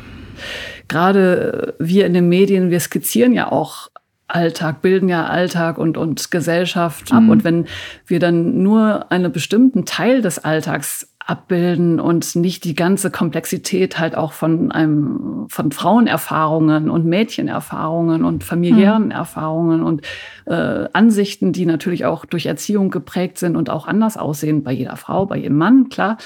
Gerade 0.87 1.75
wir 1.79 2.05
in 2.05 2.13
den 2.13 2.29
Medien, 2.29 2.69
wir 2.69 2.79
skizzieren 2.79 3.33
ja 3.33 3.51
auch 3.51 3.89
Alltag, 4.27 4.81
bilden 4.81 5.07
ja 5.07 5.25
Alltag 5.25 5.77
und, 5.77 5.97
und 5.97 6.31
Gesellschaft 6.31 7.11
ab. 7.11 7.23
Mhm. 7.23 7.29
Und 7.29 7.43
wenn 7.43 7.65
wir 8.05 8.19
dann 8.19 8.61
nur 8.61 9.11
einen 9.11 9.31
bestimmten 9.31 9.85
Teil 9.85 10.21
des 10.21 10.39
Alltags 10.39 11.09
abbilden 11.27 11.99
und 11.99 12.35
nicht 12.35 12.63
die 12.63 12.73
ganze 12.73 13.11
Komplexität 13.11 13.99
halt 13.99 14.15
auch 14.15 14.31
von 14.31 14.71
einem, 14.71 15.45
von 15.49 15.71
Frauenerfahrungen 15.71 16.89
und 16.89 17.05
Mädchenerfahrungen 17.05 18.23
und 18.23 18.45
familiären 18.45 19.05
mhm. 19.05 19.11
Erfahrungen 19.11 19.83
und 19.83 20.01
äh, 20.45 20.87
Ansichten, 20.93 21.51
die 21.51 21.65
natürlich 21.65 22.05
auch 22.05 22.25
durch 22.25 22.45
Erziehung 22.45 22.89
geprägt 22.89 23.37
sind 23.39 23.57
und 23.57 23.69
auch 23.69 23.87
anders 23.87 24.15
aussehen 24.15 24.63
bei 24.63 24.71
jeder 24.71 24.95
Frau, 24.95 25.25
bei 25.25 25.37
jedem 25.37 25.57
Mann, 25.57 25.89
klar 25.89 26.17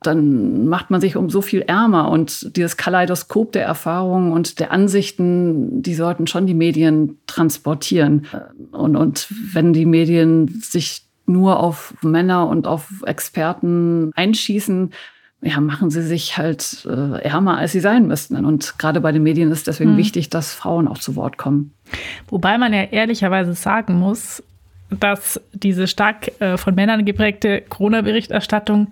dann 0.00 0.68
macht 0.68 0.90
man 0.90 1.00
sich 1.00 1.16
um 1.16 1.28
so 1.28 1.42
viel 1.42 1.62
ärmer. 1.62 2.08
Und 2.10 2.56
dieses 2.56 2.76
Kaleidoskop 2.76 3.50
der 3.50 3.64
Erfahrungen 3.64 4.30
und 4.30 4.60
der 4.60 4.70
Ansichten, 4.70 5.82
die 5.82 5.94
sollten 5.94 6.28
schon 6.28 6.46
die 6.46 6.54
Medien 6.54 7.18
transportieren. 7.26 8.26
Und, 8.70 8.94
und 8.94 9.26
wenn 9.52 9.72
die 9.72 9.86
Medien 9.86 10.60
sich 10.62 11.07
nur 11.28 11.60
auf 11.60 11.94
Männer 12.02 12.46
und 12.48 12.66
auf 12.66 13.02
Experten 13.06 14.12
einschießen, 14.14 14.92
ja, 15.40 15.60
machen 15.60 15.90
sie 15.90 16.02
sich 16.02 16.36
halt 16.36 16.86
äh, 16.90 17.22
ärmer, 17.22 17.58
als 17.58 17.72
sie 17.72 17.80
sein 17.80 18.08
müssten. 18.08 18.44
Und 18.44 18.78
gerade 18.78 19.00
bei 19.00 19.12
den 19.12 19.22
Medien 19.22 19.52
ist 19.52 19.68
deswegen 19.68 19.92
hm. 19.92 19.96
wichtig, 19.96 20.30
dass 20.30 20.52
Frauen 20.52 20.88
auch 20.88 20.98
zu 20.98 21.14
Wort 21.14 21.38
kommen. 21.38 21.72
Wobei 22.28 22.58
man 22.58 22.72
ja 22.72 22.82
ehrlicherweise 22.82 23.54
sagen 23.54 23.98
muss, 23.98 24.42
dass 24.90 25.40
diese 25.52 25.86
stark 25.86 26.40
äh, 26.40 26.56
von 26.56 26.74
Männern 26.74 27.04
geprägte 27.04 27.60
Corona-Berichterstattung 27.68 28.88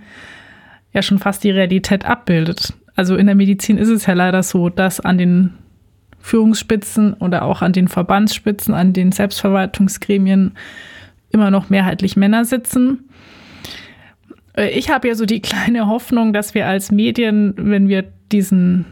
ja 0.92 1.02
schon 1.02 1.18
fast 1.18 1.42
die 1.42 1.50
Realität 1.50 2.04
abbildet. 2.04 2.74
Also 2.94 3.16
in 3.16 3.26
der 3.26 3.34
Medizin 3.34 3.76
ist 3.76 3.88
es 3.88 4.06
ja 4.06 4.14
leider 4.14 4.42
so, 4.42 4.68
dass 4.68 5.00
an 5.00 5.18
den 5.18 5.54
Führungsspitzen 6.20 7.14
oder 7.14 7.42
auch 7.42 7.62
an 7.62 7.72
den 7.72 7.88
Verbandsspitzen, 7.88 8.74
an 8.74 8.92
den 8.92 9.12
Selbstverwaltungsgremien 9.12 10.52
immer 11.36 11.50
noch 11.50 11.70
mehrheitlich 11.70 12.16
Männer 12.16 12.44
sitzen. 12.44 13.08
Äh, 14.56 14.70
ich 14.70 14.90
habe 14.90 15.08
ja 15.08 15.14
so 15.14 15.26
die 15.26 15.40
kleine 15.42 15.86
Hoffnung, 15.86 16.32
dass 16.32 16.54
wir 16.54 16.66
als 16.66 16.90
Medien, 16.90 17.54
wenn 17.56 17.88
wir 17.88 18.04
diesen, 18.32 18.86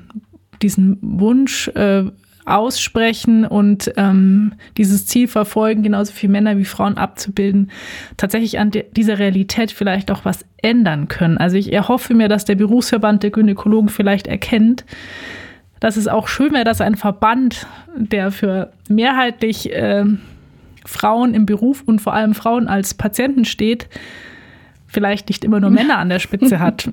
diesen 0.63 0.99
Wunsch 1.03 1.69
äh, 1.69 2.05
aussprechen 2.47 3.47
und 3.47 3.91
ähm, 3.97 4.53
dieses 4.77 5.07
Ziel 5.07 5.29
verfolgen, 5.29 5.83
genauso 5.83 6.13
viele 6.13 6.33
Männer 6.33 6.59
wie 6.59 6.67
Frauen 6.67 6.99
abzubilden, 6.99 7.71
tatsächlich 8.19 8.59
an 8.59 8.71
dieser 8.71 9.19
Realität 9.19 9.73
vielleicht 9.73 10.11
auch 10.11 10.27
was 10.27 10.45
ändern 10.59 11.09
können. 11.09 11.39
Also 11.39 11.57
ich 11.57 11.73
erhoffe 11.73 12.13
mir, 12.13 12.29
dass 12.29 12.45
der 12.45 12.57
Berufsverband 12.57 13.23
der 13.23 13.31
Gynäkologen 13.31 13.89
vielleicht 13.89 14.27
erkennt, 14.27 14.85
dass 15.81 15.97
es 15.97 16.07
auch 16.07 16.29
schön 16.29 16.53
wäre, 16.53 16.65
dass 16.65 16.83
ein 16.83 16.97
Verband, 16.97 17.67
der 17.97 18.31
für 18.31 18.73
mehrheitlich 18.91 19.73
äh, 19.73 20.05
Frauen 20.85 21.35
im 21.35 21.47
Beruf 21.47 21.83
und 21.85 22.01
vor 22.01 22.15
allem 22.15 22.35
Frauen 22.35 22.69
als 22.69 22.95
Patienten 22.95 23.45
steht, 23.45 23.89
vielleicht 24.87 25.29
nicht 25.29 25.45
immer 25.45 25.61
nur 25.61 25.71
Männer 25.71 25.99
an 25.99 26.09
der 26.09 26.19
Spitze 26.19 26.61
hat, 26.61 26.91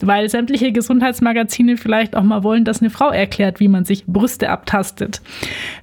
weil 0.00 0.28
sämtliche 0.28 0.72
Gesundheitsmagazine 0.72 1.76
vielleicht 1.76 2.14
auch 2.14 2.22
mal 2.22 2.44
wollen, 2.44 2.64
dass 2.64 2.80
eine 2.80 2.90
Frau 2.90 3.10
erklärt, 3.10 3.58
wie 3.58 3.68
man 3.68 3.84
sich 3.84 4.06
Brüste 4.06 4.50
abtastet. 4.50 5.20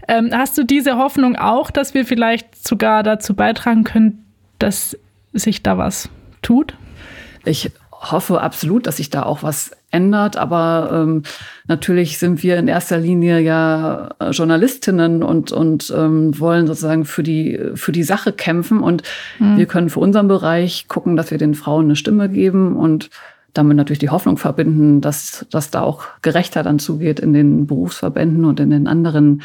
Ähm, 0.07 0.29
hast 0.31 0.57
du 0.57 0.63
diese 0.63 0.97
Hoffnung 0.97 1.35
auch, 1.35 1.71
dass 1.71 1.93
wir 1.93 2.05
vielleicht 2.05 2.55
sogar 2.67 3.03
dazu 3.03 3.33
beitragen 3.33 3.83
können, 3.83 4.23
dass 4.59 4.97
sich 5.33 5.63
da 5.63 5.77
was 5.77 6.09
tut? 6.41 6.75
Ich 7.43 7.71
hoffe 8.11 8.41
absolut, 8.41 8.87
dass 8.87 8.97
sich 8.97 9.09
da 9.09 9.23
auch 9.23 9.43
was 9.43 9.71
ändert. 9.91 10.37
Aber 10.37 10.89
ähm, 10.91 11.23
natürlich 11.67 12.17
sind 12.17 12.43
wir 12.43 12.57
in 12.57 12.67
erster 12.67 12.97
Linie 12.97 13.39
ja 13.39 14.09
äh, 14.19 14.29
Journalistinnen 14.31 15.23
und, 15.23 15.51
und 15.51 15.93
ähm, 15.95 16.37
wollen 16.39 16.67
sozusagen 16.67 17.05
für 17.05 17.23
die, 17.23 17.59
für 17.75 17.91
die 17.91 18.03
Sache 18.03 18.33
kämpfen. 18.33 18.81
Und 18.81 19.03
mhm. 19.39 19.57
wir 19.57 19.65
können 19.65 19.89
für 19.89 19.99
unseren 19.99 20.27
Bereich 20.27 20.87
gucken, 20.87 21.15
dass 21.15 21.31
wir 21.31 21.37
den 21.37 21.55
Frauen 21.55 21.85
eine 21.85 21.95
Stimme 21.95 22.29
geben 22.29 22.75
und 22.75 23.09
damit 23.53 23.77
natürlich 23.77 23.99
die 23.99 24.09
Hoffnung 24.09 24.37
verbinden, 24.37 25.01
dass, 25.01 25.45
dass 25.49 25.71
da 25.71 25.81
auch 25.81 26.03
gerechter 26.21 26.61
dann 26.61 26.77
zugeht 26.77 27.19
in 27.19 27.33
den 27.33 27.67
Berufsverbänden 27.67 28.43
und 28.45 28.59
in 28.59 28.69
den 28.69 28.87
anderen 28.87 29.41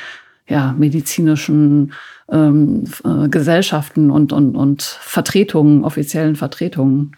ja, 0.49 0.75
medizinischen 0.77 1.93
ähm, 2.29 2.85
äh, 3.05 3.29
Gesellschaften 3.29 4.11
und, 4.11 4.33
und, 4.33 4.57
und 4.57 4.83
Vertretungen, 4.83 5.85
offiziellen 5.85 6.35
Vertretungen. 6.35 7.17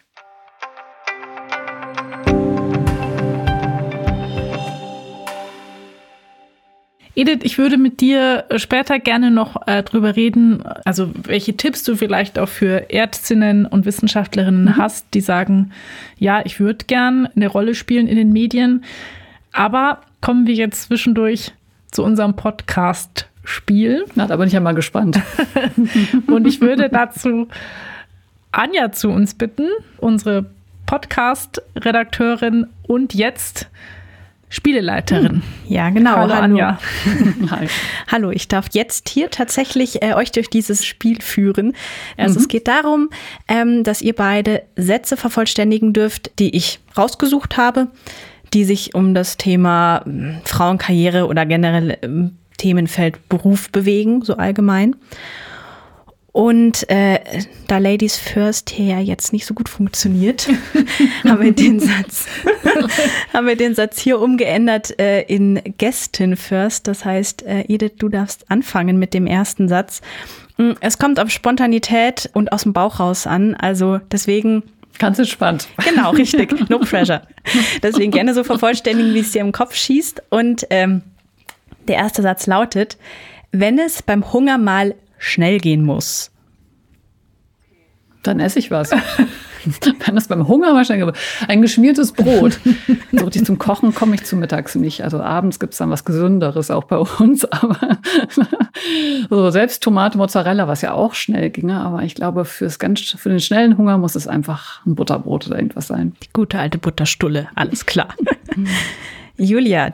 Edith, 7.23 7.45
ich 7.45 7.57
würde 7.57 7.79
mit 7.79 8.01
dir 8.01 8.47
später 8.57 8.99
gerne 8.99 9.31
noch 9.31 9.69
äh, 9.69 9.85
drüber 9.85 10.17
reden, 10.17 10.65
also 10.85 11.09
welche 11.15 11.57
Tipps 11.57 11.85
du 11.85 11.95
vielleicht 11.95 12.37
auch 12.37 12.49
für 12.49 12.91
Ärztinnen 12.91 13.65
und 13.65 13.87
Wissenschaftlerinnen 13.87 14.65
mhm. 14.65 14.77
hast, 14.77 15.07
die 15.15 15.21
sagen, 15.21 15.71
ja, 16.19 16.43
ich 16.45 16.59
würde 16.59 16.85
gern 16.87 17.29
eine 17.37 17.47
Rolle 17.47 17.77
spielen 17.77 18.09
in 18.09 18.17
den 18.17 18.33
Medien. 18.33 18.83
Aber 19.53 20.01
kommen 20.21 20.49
wir 20.49 20.55
jetzt 20.55 20.89
zwischendurch 20.89 21.53
zu 21.93 22.03
unserem 22.03 22.35
Podcast-Spiel. 22.35 24.05
Na, 24.17 24.27
da 24.27 24.37
bin 24.37 24.49
ich 24.49 24.55
ja 24.55 24.61
mal 24.61 24.75
gespannt. 24.75 25.21
und 26.27 26.49
ich 26.49 26.61
würde 26.61 26.89
dazu 26.89 27.47
Anja 28.51 28.91
zu 28.91 29.11
uns 29.11 29.35
bitten, 29.35 29.69
unsere 29.99 30.47
Podcast-Redakteurin 30.87 32.67
und 32.83 33.15
jetzt 33.15 33.69
Spieleleiterin. 34.53 35.37
Hm. 35.37 35.43
Ja, 35.67 35.89
genau. 35.89 36.15
Hallo, 36.15 36.35
Hallo. 36.35 36.43
Anja. 36.43 36.79
Hallo, 38.09 38.31
ich 38.31 38.49
darf 38.49 38.67
jetzt 38.73 39.09
hier 39.09 39.31
tatsächlich 39.31 40.03
äh, 40.03 40.13
euch 40.13 40.31
durch 40.31 40.51
dieses 40.51 40.85
Spiel 40.85 41.23
führen. 41.23 41.73
Also 42.19 42.35
mhm. 42.35 42.43
es 42.43 42.49
geht 42.49 42.69
darum, 42.69 43.09
ähm, 43.49 43.83
dass 43.83 44.03
ihr 44.03 44.15
beide 44.15 44.63
Sätze 44.77 45.17
vervollständigen 45.17 45.95
dürft, 45.95 46.39
die 46.39 46.55
ich 46.55 46.81
rausgesucht 46.99 47.57
habe, 47.57 47.89
die 48.53 48.65
sich 48.65 48.95
um 48.95 49.15
das 49.15 49.39
Thema 49.39 50.05
äh, 50.07 50.35
Frauenkarriere 50.45 51.27
oder 51.29 51.47
generell 51.47 51.93
äh, 51.93 52.31
Themenfeld 52.59 53.31
Beruf 53.31 53.71
bewegen, 53.71 54.23
so 54.23 54.37
allgemein. 54.37 54.97
Und 56.33 56.89
äh, 56.89 57.21
da 57.69 57.77
Ladies 57.77 58.17
First 58.17 58.71
hier 58.71 58.87
ja 58.87 59.01
jetzt 59.01 59.35
nicht 59.35 59.45
so 59.45 59.53
gut 59.53 59.69
funktioniert, 59.69 60.49
haben 61.25 61.43
wir 61.43 61.53
den 61.53 61.79
Satz, 61.79 62.27
haben 63.35 63.47
wir 63.47 63.57
den 63.57 63.75
Satz 63.75 64.01
hier 64.01 64.19
umgeändert 64.19 64.99
äh, 64.99 65.23
in 65.23 65.61
Gästin 65.77 66.37
First. 66.37 66.89
Das 66.89 67.05
heißt, 67.05 67.43
äh, 67.43 67.65
Edith, 67.69 67.93
du 67.99 68.09
darfst 68.09 68.51
anfangen 68.51 68.99
mit 68.99 69.13
dem 69.13 69.27
ersten 69.27 69.69
Satz. 69.69 70.01
Mm, 70.57 70.71
es 70.81 70.99
kommt 70.99 71.21
auf 71.21 71.29
Spontanität 71.29 72.31
und 72.33 72.51
aus 72.51 72.63
dem 72.63 72.73
Bauch 72.73 72.99
raus 72.99 73.27
an. 73.27 73.55
Also 73.55 74.01
deswegen 74.11 74.63
Ganz 74.99 75.19
entspannt. 75.19 75.69
Genau, 75.85 76.11
richtig. 76.13 76.69
No 76.69 76.79
pressure. 76.79 77.23
Deswegen 77.83 78.13
gerne 78.13 78.35
so 78.35 78.45
vervollständigen, 78.45 79.15
wie 79.15 79.21
es 79.21 79.33
dir 79.33 79.41
im 79.41 79.53
Kopf 79.53 79.75
schießt. 79.75 80.23
Und 80.31 80.67
ähm, 80.71 81.03
der 81.89 81.97
erste 81.97 82.23
Satz 82.23 82.47
lautet, 82.47 82.97
wenn 83.51 83.79
es 83.79 84.03
beim 84.03 84.33
Hunger 84.33 84.59
mal 84.59 84.95
schnell 85.23 85.59
gehen 85.59 85.85
muss. 85.85 86.31
Dann 88.23 88.41
esse 88.41 88.59
ich 88.59 88.71
was. 88.71 88.91
Dann 90.05 90.17
ist 90.17 90.29
beim 90.29 90.49
Hunger 90.49 90.75
wahrscheinlich 90.75 91.15
ein 91.47 91.63
geschmiertes 91.63 92.13
Brot. 92.13 92.59
So 93.15 93.27
richtig 93.27 93.45
zum 93.45 93.59
Kochen 93.59 93.95
komme 93.95 94.15
ich 94.15 94.25
zu 94.25 94.37
mittags 94.37 94.75
nicht. 94.75 95.05
Also 95.05 95.21
abends 95.21 95.61
gibt 95.61 95.75
es 95.75 95.79
dann 95.79 95.91
was 95.91 96.07
Gesünderes 96.07 96.71
auch 96.71 96.85
bei 96.85 96.97
uns. 96.97 97.45
Aber 97.53 97.99
so 99.29 99.51
selbst 99.51 99.83
Tomate, 99.83 100.17
Mozzarella, 100.17 100.67
was 100.67 100.81
ja 100.81 100.95
auch 100.95 101.13
schnell 101.13 101.51
ginge. 101.51 101.79
Aber 101.79 102.03
ich 102.03 102.15
glaube, 102.15 102.47
fürs 102.47 102.79
ganz, 102.79 103.01
für 103.01 103.29
den 103.29 103.39
schnellen 103.39 103.77
Hunger 103.77 103.99
muss 103.99 104.15
es 104.15 104.27
einfach 104.27 104.85
ein 104.87 104.95
Butterbrot 104.95 105.47
oder 105.47 105.57
irgendwas 105.57 105.89
sein. 105.89 106.15
Die 106.23 106.29
gute 106.33 106.59
alte 106.59 106.79
Butterstulle, 106.79 107.49
alles 107.55 107.85
klar. 107.85 108.15
Julia, 109.37 109.93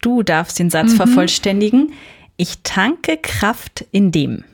du 0.00 0.22
darfst 0.22 0.60
den 0.60 0.70
Satz 0.70 0.92
mhm. 0.92 0.96
vervollständigen. 0.96 1.92
Ich 2.36 2.62
tanke 2.62 3.18
Kraft 3.20 3.84
in 3.90 4.12
dem. 4.12 4.44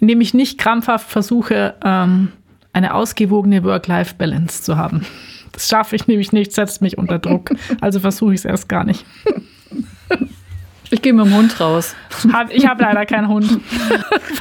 Indem 0.00 0.20
ich 0.20 0.34
nicht 0.34 0.58
krampfhaft 0.58 1.08
versuche, 1.08 1.74
ähm, 1.84 2.32
eine 2.72 2.94
ausgewogene 2.94 3.62
Work-Life-Balance 3.64 4.62
zu 4.62 4.76
haben. 4.76 5.06
Das 5.52 5.68
schaffe 5.68 5.94
ich 5.94 6.08
nämlich 6.08 6.32
nicht, 6.32 6.52
setzt 6.52 6.82
mich 6.82 6.98
unter 6.98 7.18
Druck. 7.18 7.50
Also 7.80 8.00
versuche 8.00 8.34
ich 8.34 8.40
es 8.40 8.44
erst 8.44 8.68
gar 8.68 8.84
nicht. 8.84 9.06
Ich 10.90 11.02
gehe 11.02 11.12
mit 11.12 11.26
dem 11.26 11.34
Hund 11.34 11.58
raus. 11.60 11.96
Ich 12.50 12.66
habe 12.66 12.82
leider 12.82 13.04
keinen 13.06 13.28
Hund. 13.28 13.60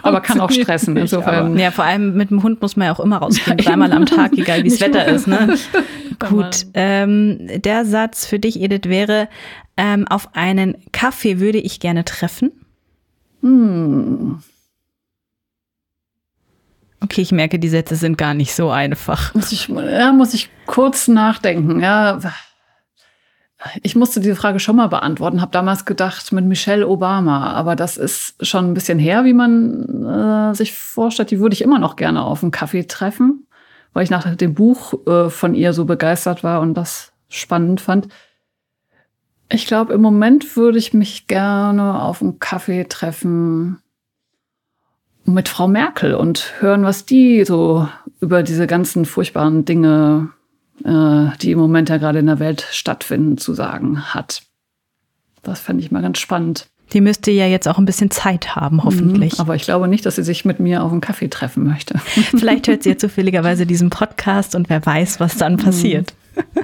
aber 0.04 0.22
kann 0.22 0.40
auch 0.40 0.52
stressen. 0.52 0.98
Insofern. 0.98 1.58
Ja, 1.58 1.72
vor 1.72 1.86
allem 1.86 2.16
mit 2.16 2.30
dem 2.30 2.44
Hund 2.44 2.62
muss 2.62 2.76
man 2.76 2.88
ja 2.88 2.94
auch 2.94 3.00
immer 3.00 3.18
rausgehen, 3.18 3.58
dreimal 3.58 3.92
am 3.92 4.06
Tag, 4.06 4.34
egal 4.38 4.64
wie 4.64 4.70
das 4.70 4.82
Wetter 4.82 5.06
ist. 5.08 5.28
Ne? 5.28 5.56
Gut, 6.30 6.68
ähm, 6.74 7.40
der 7.56 7.86
Satz 7.86 8.26
für 8.26 8.40
dich, 8.40 8.62
Edith, 8.62 8.90
wäre, 8.90 9.30
ähm, 9.78 10.08
auf 10.08 10.36
einen 10.36 10.78
Kaffee 10.92 11.40
würde 11.40 11.58
ich 11.58 11.80
gerne 11.80 12.06
treffen. 12.06 12.52
Hm. 13.44 14.42
Okay, 17.02 17.22
ich 17.22 17.34
merke, 17.34 17.60
die 17.60 17.70
Sätze 17.70 17.96
sind 17.96 18.18
gar 18.18 18.34
nicht 18.34 18.56
so 18.56 18.70
einfach. 18.70 19.36
Muss 19.36 19.52
ich, 19.52 19.68
ja, 19.68 20.14
muss 20.14 20.34
ich 20.34 20.50
kurz 20.66 21.10
nachdenken. 21.10 21.82
Ja, 21.82 22.20
ich 23.82 23.96
musste 23.96 24.22
diese 24.22 24.38
Frage 24.38 24.60
schon 24.60 24.78
mal 24.78 24.88
beantworten, 24.88 25.42
habe 25.42 25.52
damals 25.52 25.84
gedacht 25.86 26.32
mit 26.32 26.46
Michelle 26.46 26.88
Obama, 26.88 27.52
aber 27.54 27.76
das 27.76 27.98
ist 27.98 28.36
schon 28.46 28.72
ein 28.72 28.74
bisschen 28.74 29.00
her, 29.00 29.26
wie 29.26 29.34
man 29.34 30.06
äh, 30.06 30.56
sich 30.56 30.74
vorstellt. 30.74 31.32
Die 31.32 31.40
würde 31.40 31.54
ich 31.54 31.62
immer 31.62 31.80
noch 31.80 31.98
gerne 31.98 32.24
auf 32.24 32.42
einen 32.42 32.52
Kaffee 32.52 32.88
treffen, 32.88 33.48
weil 33.92 34.06
ich 34.06 34.10
nach 34.10 34.36
dem 34.36 34.54
Buch 34.54 34.94
äh, 35.06 35.30
von 35.30 35.56
ihr 35.56 35.74
so 35.74 35.84
begeistert 35.84 36.44
war 36.44 36.62
und 36.62 36.74
das 36.74 37.12
spannend 37.28 37.82
fand. 37.82 38.08
Ich 39.54 39.68
glaube, 39.68 39.94
im 39.94 40.02
Moment 40.02 40.58
würde 40.58 40.80
ich 40.80 40.96
mich 40.96 41.28
gerne 41.28 42.02
auf 42.02 42.24
einen 42.24 42.40
Kaffee 42.40 42.86
treffen 42.86 43.78
mit 45.26 45.48
Frau 45.48 45.68
Merkel 45.68 46.16
und 46.16 46.54
hören, 46.60 46.84
was 46.84 47.06
die 47.06 47.46
so 47.46 47.88
über 48.20 48.42
diese 48.42 48.66
ganzen 48.66 49.06
furchtbaren 49.06 49.64
Dinge, 49.64 50.30
äh, 50.84 51.38
die 51.40 51.52
im 51.52 51.60
Moment 51.60 51.90
ja 51.90 51.98
gerade 51.98 52.18
in 52.18 52.26
der 52.26 52.40
Welt 52.40 52.66
stattfinden, 52.72 53.38
zu 53.38 53.54
sagen 53.54 54.16
hat. 54.16 54.42
Das 55.44 55.60
fände 55.60 55.84
ich 55.84 55.92
mal 55.92 56.02
ganz 56.02 56.18
spannend. 56.18 56.66
Die 56.92 57.02
müsste 57.02 57.30
ja 57.30 57.46
jetzt 57.46 57.68
auch 57.68 57.78
ein 57.78 57.86
bisschen 57.86 58.10
Zeit 58.10 58.56
haben, 58.56 58.84
hoffentlich. 58.84 59.34
Mhm, 59.34 59.40
aber 59.40 59.54
ich 59.56 59.64
glaube 59.64 59.88
nicht, 59.88 60.04
dass 60.08 60.16
sie 60.16 60.24
sich 60.24 60.46
mit 60.46 60.60
mir 60.60 60.82
auf 60.82 60.92
einen 60.92 61.00
Kaffee 61.00 61.28
treffen 61.28 61.64
möchte. 61.64 62.00
Vielleicht 62.00 62.68
hört 62.68 62.82
sie 62.82 62.90
ja 62.90 62.98
zufälligerweise 62.98 63.68
diesen 63.68 63.92
Podcast 63.92 64.56
und 64.56 64.72
wer 64.72 64.84
weiß, 64.84 65.20
was 65.20 65.38
dann 65.38 65.58
passiert. 65.58 66.16
Mhm. 66.36 66.42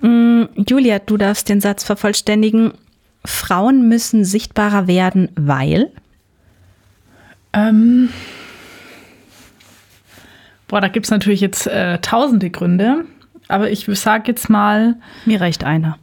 Julia, 0.00 0.98
du 0.98 1.16
darfst 1.16 1.48
den 1.48 1.60
Satz 1.60 1.84
vervollständigen. 1.84 2.72
Frauen 3.24 3.88
müssen 3.88 4.24
sichtbarer 4.24 4.86
werden, 4.86 5.30
weil? 5.34 5.90
Ähm, 7.52 8.10
boah, 10.68 10.80
da 10.80 10.88
gibt 10.88 11.06
es 11.06 11.10
natürlich 11.10 11.40
jetzt 11.40 11.66
äh, 11.66 11.98
tausende 11.98 12.50
Gründe, 12.50 13.04
aber 13.48 13.70
ich 13.70 13.86
sage 13.86 14.24
jetzt 14.28 14.48
mal. 14.48 14.96
Mir 15.24 15.40
reicht 15.40 15.64
einer. 15.64 15.98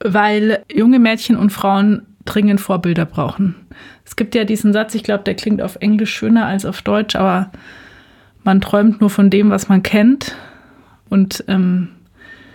Weil 0.00 0.64
junge 0.70 0.98
Mädchen 0.98 1.36
und 1.36 1.50
Frauen 1.50 2.06
dringend 2.24 2.60
Vorbilder 2.60 3.06
brauchen. 3.06 3.54
Es 4.04 4.16
gibt 4.16 4.34
ja 4.34 4.44
diesen 4.44 4.72
Satz, 4.72 4.94
ich 4.94 5.02
glaube, 5.02 5.24
der 5.24 5.34
klingt 5.34 5.62
auf 5.62 5.76
Englisch 5.76 6.14
schöner 6.14 6.46
als 6.46 6.66
auf 6.66 6.82
Deutsch, 6.82 7.16
aber 7.16 7.50
man 8.44 8.60
träumt 8.60 9.00
nur 9.00 9.10
von 9.10 9.30
dem, 9.30 9.50
was 9.50 9.68
man 9.68 9.82
kennt. 9.82 10.36
Und 11.08 11.44
ähm, 11.48 11.88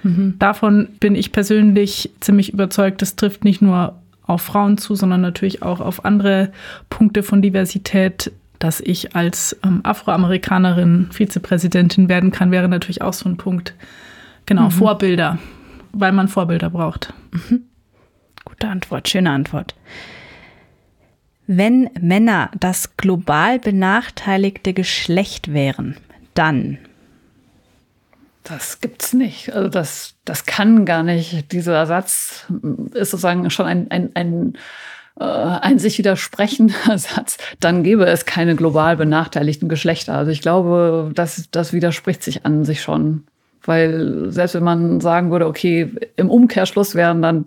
mhm. 0.03 0.35
davon 0.39 0.89
bin 0.99 1.15
ich 1.15 1.31
persönlich 1.31 2.11
ziemlich 2.19 2.53
überzeugt, 2.53 3.01
das 3.01 3.15
trifft 3.15 3.43
nicht 3.43 3.61
nur 3.61 3.95
auf 4.25 4.41
Frauen 4.41 4.77
zu, 4.77 4.95
sondern 4.95 5.21
natürlich 5.21 5.61
auch 5.61 5.79
auf 5.79 6.05
andere 6.05 6.51
Punkte 6.89 7.23
von 7.23 7.41
Diversität. 7.41 8.31
Dass 8.59 8.79
ich 8.79 9.13
als 9.13 9.57
ähm, 9.65 9.81
Afroamerikanerin 9.83 11.09
Vizepräsidentin 11.11 12.07
werden 12.07 12.31
kann, 12.31 12.51
wäre 12.51 12.69
natürlich 12.69 13.01
auch 13.01 13.11
so 13.11 13.27
ein 13.27 13.35
Punkt. 13.35 13.73
Genau, 14.45 14.65
mhm. 14.65 14.71
Vorbilder, 14.71 15.37
weil 15.91 16.13
man 16.13 16.29
Vorbilder 16.29 16.69
braucht. 16.69 17.13
Mhm. 17.31 17.63
Gute 18.45 18.69
Antwort, 18.69 19.09
schöne 19.09 19.31
Antwort. 19.31 19.75
Wenn 21.45 21.89
Männer 21.99 22.51
das 22.57 22.95
global 22.95 23.59
benachteiligte 23.59 24.73
Geschlecht 24.73 25.51
wären, 25.51 25.97
dann 26.33 26.77
das 28.43 28.81
gibt's 28.81 29.13
nicht. 29.13 29.53
Also 29.53 29.69
das, 29.69 30.15
das 30.25 30.45
kann 30.45 30.85
gar 30.85 31.03
nicht. 31.03 31.51
Dieser 31.51 31.85
Satz 31.85 32.45
ist 32.93 33.11
sozusagen 33.11 33.49
schon 33.49 33.65
ein, 33.65 33.89
ein, 33.89 34.11
ein, 34.15 34.53
äh, 35.19 35.23
ein 35.23 35.79
sich 35.79 35.97
widersprechender 35.97 36.73
Satz. 36.97 37.37
Dann 37.59 37.83
gäbe 37.83 38.05
es 38.05 38.25
keine 38.25 38.55
global 38.55 38.97
benachteiligten 38.97 39.69
Geschlechter. 39.69 40.13
Also 40.13 40.31
ich 40.31 40.41
glaube, 40.41 41.11
das, 41.15 41.49
das 41.51 41.73
widerspricht 41.73 42.23
sich 42.23 42.45
an 42.45 42.65
sich 42.65 42.81
schon. 42.81 43.23
Weil 43.65 44.29
selbst 44.29 44.55
wenn 44.55 44.63
man 44.63 44.99
sagen 44.99 45.31
würde, 45.31 45.47
okay, 45.47 45.91
im 46.17 46.29
Umkehrschluss 46.29 46.95
wären 46.95 47.21
dann 47.21 47.45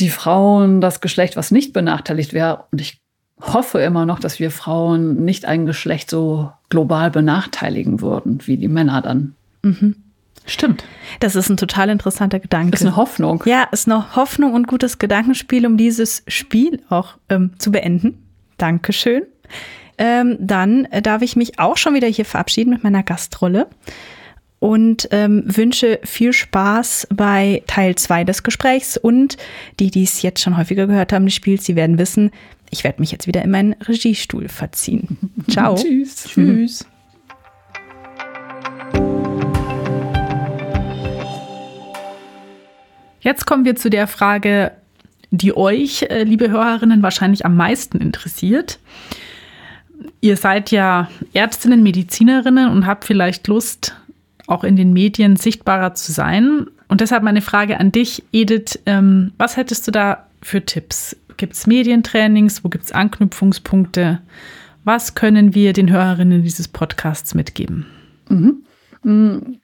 die 0.00 0.08
Frauen 0.08 0.80
das 0.80 1.00
Geschlecht, 1.02 1.36
was 1.36 1.50
nicht 1.50 1.74
benachteiligt 1.74 2.32
wäre. 2.32 2.64
Und 2.72 2.80
ich 2.80 3.00
hoffe 3.40 3.80
immer 3.80 4.06
noch, 4.06 4.18
dass 4.18 4.38
wir 4.38 4.50
Frauen 4.50 5.24
nicht 5.24 5.44
ein 5.44 5.66
Geschlecht 5.66 6.08
so 6.08 6.52
global 6.70 7.10
benachteiligen 7.10 8.00
würden, 8.00 8.40
wie 8.46 8.56
die 8.56 8.68
Männer 8.68 9.02
dann. 9.02 9.34
Mhm. 9.62 10.05
Stimmt. 10.46 10.84
Das 11.20 11.34
ist 11.34 11.48
ein 11.48 11.56
total 11.56 11.90
interessanter 11.90 12.40
Gedanke. 12.40 12.70
Das 12.70 12.80
ist 12.80 12.86
eine 12.86 12.96
Hoffnung. 12.96 13.42
Ja, 13.46 13.64
ist 13.64 13.88
eine 13.88 14.16
Hoffnung 14.16 14.54
und 14.54 14.68
gutes 14.68 14.98
Gedankenspiel, 14.98 15.66
um 15.66 15.76
dieses 15.76 16.22
Spiel 16.28 16.82
auch 16.88 17.16
ähm, 17.28 17.50
zu 17.58 17.72
beenden. 17.72 18.22
Dankeschön. 18.56 19.22
Ähm, 19.98 20.36
dann 20.40 20.86
darf 21.02 21.22
ich 21.22 21.36
mich 21.36 21.58
auch 21.58 21.76
schon 21.76 21.94
wieder 21.94 22.08
hier 22.08 22.24
verabschieden 22.24 22.70
mit 22.70 22.84
meiner 22.84 23.02
Gastrolle 23.02 23.66
und 24.58 25.08
ähm, 25.10 25.42
wünsche 25.46 26.00
viel 26.04 26.32
Spaß 26.32 27.08
bei 27.14 27.62
Teil 27.66 27.94
2 27.94 28.24
des 28.24 28.42
Gesprächs 28.42 28.96
und 28.96 29.36
die, 29.80 29.90
die 29.90 30.04
es 30.04 30.22
jetzt 30.22 30.40
schon 30.42 30.56
häufiger 30.56 30.86
gehört 30.86 31.12
haben 31.12 31.26
des 31.26 31.34
Spiels, 31.34 31.64
sie 31.64 31.76
werden 31.76 31.98
wissen, 31.98 32.30
ich 32.70 32.84
werde 32.84 33.00
mich 33.00 33.12
jetzt 33.12 33.26
wieder 33.26 33.42
in 33.42 33.50
meinen 33.50 33.74
Regiestuhl 33.74 34.48
verziehen. 34.48 35.18
Ciao. 35.50 35.76
Tschüss. 35.76 36.24
Tschüss. 36.24 36.86
Jetzt 43.26 43.44
kommen 43.44 43.64
wir 43.64 43.74
zu 43.74 43.90
der 43.90 44.06
Frage, 44.06 44.70
die 45.32 45.56
euch, 45.56 46.02
äh, 46.02 46.22
liebe 46.22 46.48
Hörerinnen, 46.48 47.02
wahrscheinlich 47.02 47.44
am 47.44 47.56
meisten 47.56 47.98
interessiert. 47.98 48.78
Ihr 50.20 50.36
seid 50.36 50.70
ja 50.70 51.10
Ärztinnen, 51.32 51.82
Medizinerinnen 51.82 52.70
und 52.70 52.86
habt 52.86 53.04
vielleicht 53.04 53.48
Lust, 53.48 53.96
auch 54.46 54.62
in 54.62 54.76
den 54.76 54.92
Medien 54.92 55.34
sichtbarer 55.34 55.94
zu 55.94 56.12
sein. 56.12 56.68
Und 56.86 57.00
deshalb 57.00 57.24
meine 57.24 57.42
Frage 57.42 57.80
an 57.80 57.90
dich, 57.90 58.22
Edith, 58.30 58.78
ähm, 58.86 59.32
was 59.38 59.56
hättest 59.56 59.88
du 59.88 59.90
da 59.90 60.28
für 60.40 60.64
Tipps? 60.64 61.16
Gibt 61.36 61.54
es 61.54 61.66
Medientrainings? 61.66 62.62
Wo 62.62 62.68
gibt 62.68 62.84
es 62.84 62.92
Anknüpfungspunkte? 62.92 64.20
Was 64.84 65.16
können 65.16 65.52
wir 65.52 65.72
den 65.72 65.90
Hörerinnen 65.90 66.44
dieses 66.44 66.68
Podcasts 66.68 67.34
mitgeben? 67.34 67.86
Mhm. 68.28 69.58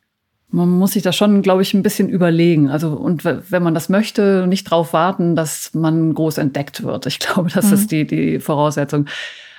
Man 0.52 0.68
muss 0.68 0.92
sich 0.92 1.02
das 1.02 1.16
schon, 1.16 1.42
glaube 1.42 1.62
ich, 1.62 1.74
ein 1.74 1.82
bisschen 1.82 2.08
überlegen. 2.08 2.68
Also, 2.68 2.90
und 2.90 3.24
wenn 3.24 3.62
man 3.62 3.74
das 3.74 3.88
möchte, 3.88 4.46
nicht 4.46 4.66
darauf 4.70 4.92
warten, 4.92 5.34
dass 5.34 5.74
man 5.74 6.14
groß 6.14 6.38
entdeckt 6.38 6.82
wird. 6.82 7.06
Ich 7.06 7.18
glaube, 7.18 7.50
das 7.50 7.66
mhm. 7.66 7.74
ist 7.74 7.90
die, 7.90 8.06
die 8.06 8.38
Voraussetzung. 8.38 9.06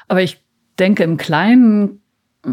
Aber 0.08 0.21
ich 0.21 0.39
denke, 0.79 1.03
im 1.03 1.17
Kleinen 1.17 2.01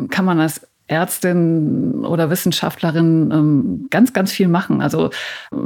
kann 0.08 0.24
man 0.24 0.40
als 0.40 0.66
Ärztin 0.86 2.04
oder 2.04 2.30
Wissenschaftlerin 2.30 3.30
ähm, 3.32 3.86
ganz, 3.90 4.12
ganz 4.12 4.32
viel 4.32 4.48
machen. 4.48 4.80
Also 4.80 5.10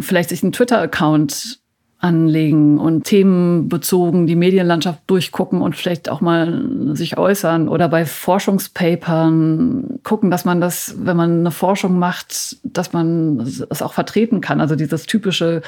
vielleicht 0.00 0.28
sich 0.28 0.42
einen 0.42 0.52
Twitter-Account 0.52 1.60
anlegen 2.04 2.78
und 2.78 3.04
themenbezogen 3.04 4.26
die 4.26 4.36
Medienlandschaft 4.36 5.00
durchgucken 5.06 5.62
und 5.62 5.74
vielleicht 5.74 6.10
auch 6.10 6.20
mal 6.20 6.68
sich 6.92 7.16
äußern 7.16 7.66
oder 7.66 7.88
bei 7.88 8.04
Forschungspapern 8.04 10.00
gucken, 10.02 10.30
dass 10.30 10.44
man 10.44 10.60
das, 10.60 10.96
wenn 10.98 11.16
man 11.16 11.40
eine 11.40 11.50
Forschung 11.50 11.98
macht, 11.98 12.58
dass 12.62 12.92
man 12.92 13.40
es 13.40 13.80
auch 13.80 13.94
vertreten 13.94 14.42
kann. 14.42 14.60
Also 14.60 14.76
dieses 14.76 15.06
typische 15.06 15.62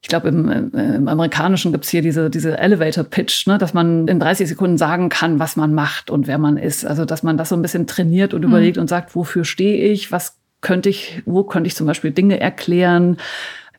ich 0.00 0.08
glaube, 0.08 0.28
im, 0.28 0.70
im 0.72 1.08
Amerikanischen 1.08 1.72
gibt's 1.72 1.88
hier 1.88 2.02
diese, 2.02 2.30
diese 2.30 2.56
Elevator-Pitch, 2.56 3.48
ne, 3.48 3.58
dass 3.58 3.74
man 3.74 4.06
in 4.06 4.20
30 4.20 4.48
Sekunden 4.48 4.78
sagen 4.78 5.08
kann, 5.08 5.40
was 5.40 5.56
man 5.56 5.74
macht 5.74 6.08
und 6.08 6.28
wer 6.28 6.38
man 6.38 6.56
ist. 6.56 6.86
Also, 6.86 7.04
dass 7.04 7.24
man 7.24 7.36
das 7.36 7.48
so 7.48 7.56
ein 7.56 7.62
bisschen 7.62 7.88
trainiert 7.88 8.32
und 8.32 8.42
mhm. 8.42 8.48
überlegt 8.48 8.78
und 8.78 8.88
sagt, 8.88 9.16
wofür 9.16 9.44
stehe 9.44 9.90
ich, 9.90 10.12
was 10.12 10.36
könnte 10.60 10.88
ich, 10.88 11.20
wo 11.26 11.42
könnte 11.42 11.66
ich 11.66 11.74
zum 11.74 11.88
Beispiel 11.88 12.12
Dinge 12.12 12.38
erklären, 12.38 13.16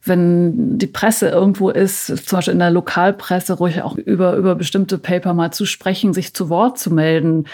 wenn 0.04 0.78
die 0.78 0.88
Presse 0.88 1.30
irgendwo 1.30 1.70
ist, 1.70 2.06
zum 2.08 2.38
Beispiel 2.38 2.54
in 2.54 2.60
der 2.60 2.72
Lokalpresse, 2.72 3.54
ruhig 3.54 3.82
auch 3.82 3.96
über, 3.96 4.36
über 4.36 4.56
bestimmte 4.56 4.98
Paper 4.98 5.34
mal 5.34 5.52
zu 5.52 5.66
sprechen, 5.66 6.14
sich 6.14 6.34
zu 6.34 6.50
Wort 6.50 6.80
zu 6.80 6.94
melden. 6.94 7.46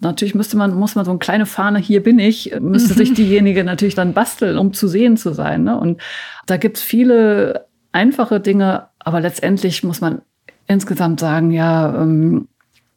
Natürlich 0.00 0.34
müsste 0.34 0.56
man, 0.56 0.74
muss 0.74 0.94
man 0.94 1.04
so 1.04 1.10
eine 1.10 1.18
kleine 1.18 1.46
Fahne, 1.46 1.78
hier 1.78 2.02
bin 2.02 2.18
ich, 2.18 2.54
müsste 2.60 2.94
sich 2.94 3.14
diejenige 3.14 3.64
natürlich 3.64 3.94
dann 3.94 4.12
basteln, 4.12 4.58
um 4.58 4.72
zu 4.72 4.86
sehen 4.86 5.16
zu 5.16 5.32
sein. 5.32 5.64
Ne? 5.64 5.78
Und 5.78 6.00
da 6.46 6.56
gibt's 6.56 6.82
viele 6.82 7.66
einfache 7.92 8.38
Dinge, 8.38 8.88
aber 8.98 9.20
letztendlich 9.20 9.82
muss 9.82 10.00
man 10.00 10.20
insgesamt 10.66 11.20
sagen, 11.20 11.50
ja, 11.50 12.02
ähm, 12.02 12.48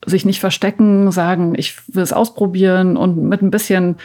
sich 0.05 0.25
nicht 0.25 0.39
verstecken, 0.39 1.11
sagen, 1.11 1.53
ich 1.55 1.75
will 1.93 2.03
es 2.03 2.13
ausprobieren 2.13 2.97
und 2.97 3.17
mit 3.23 3.41
ein 3.41 3.51
bisschen 3.51 3.97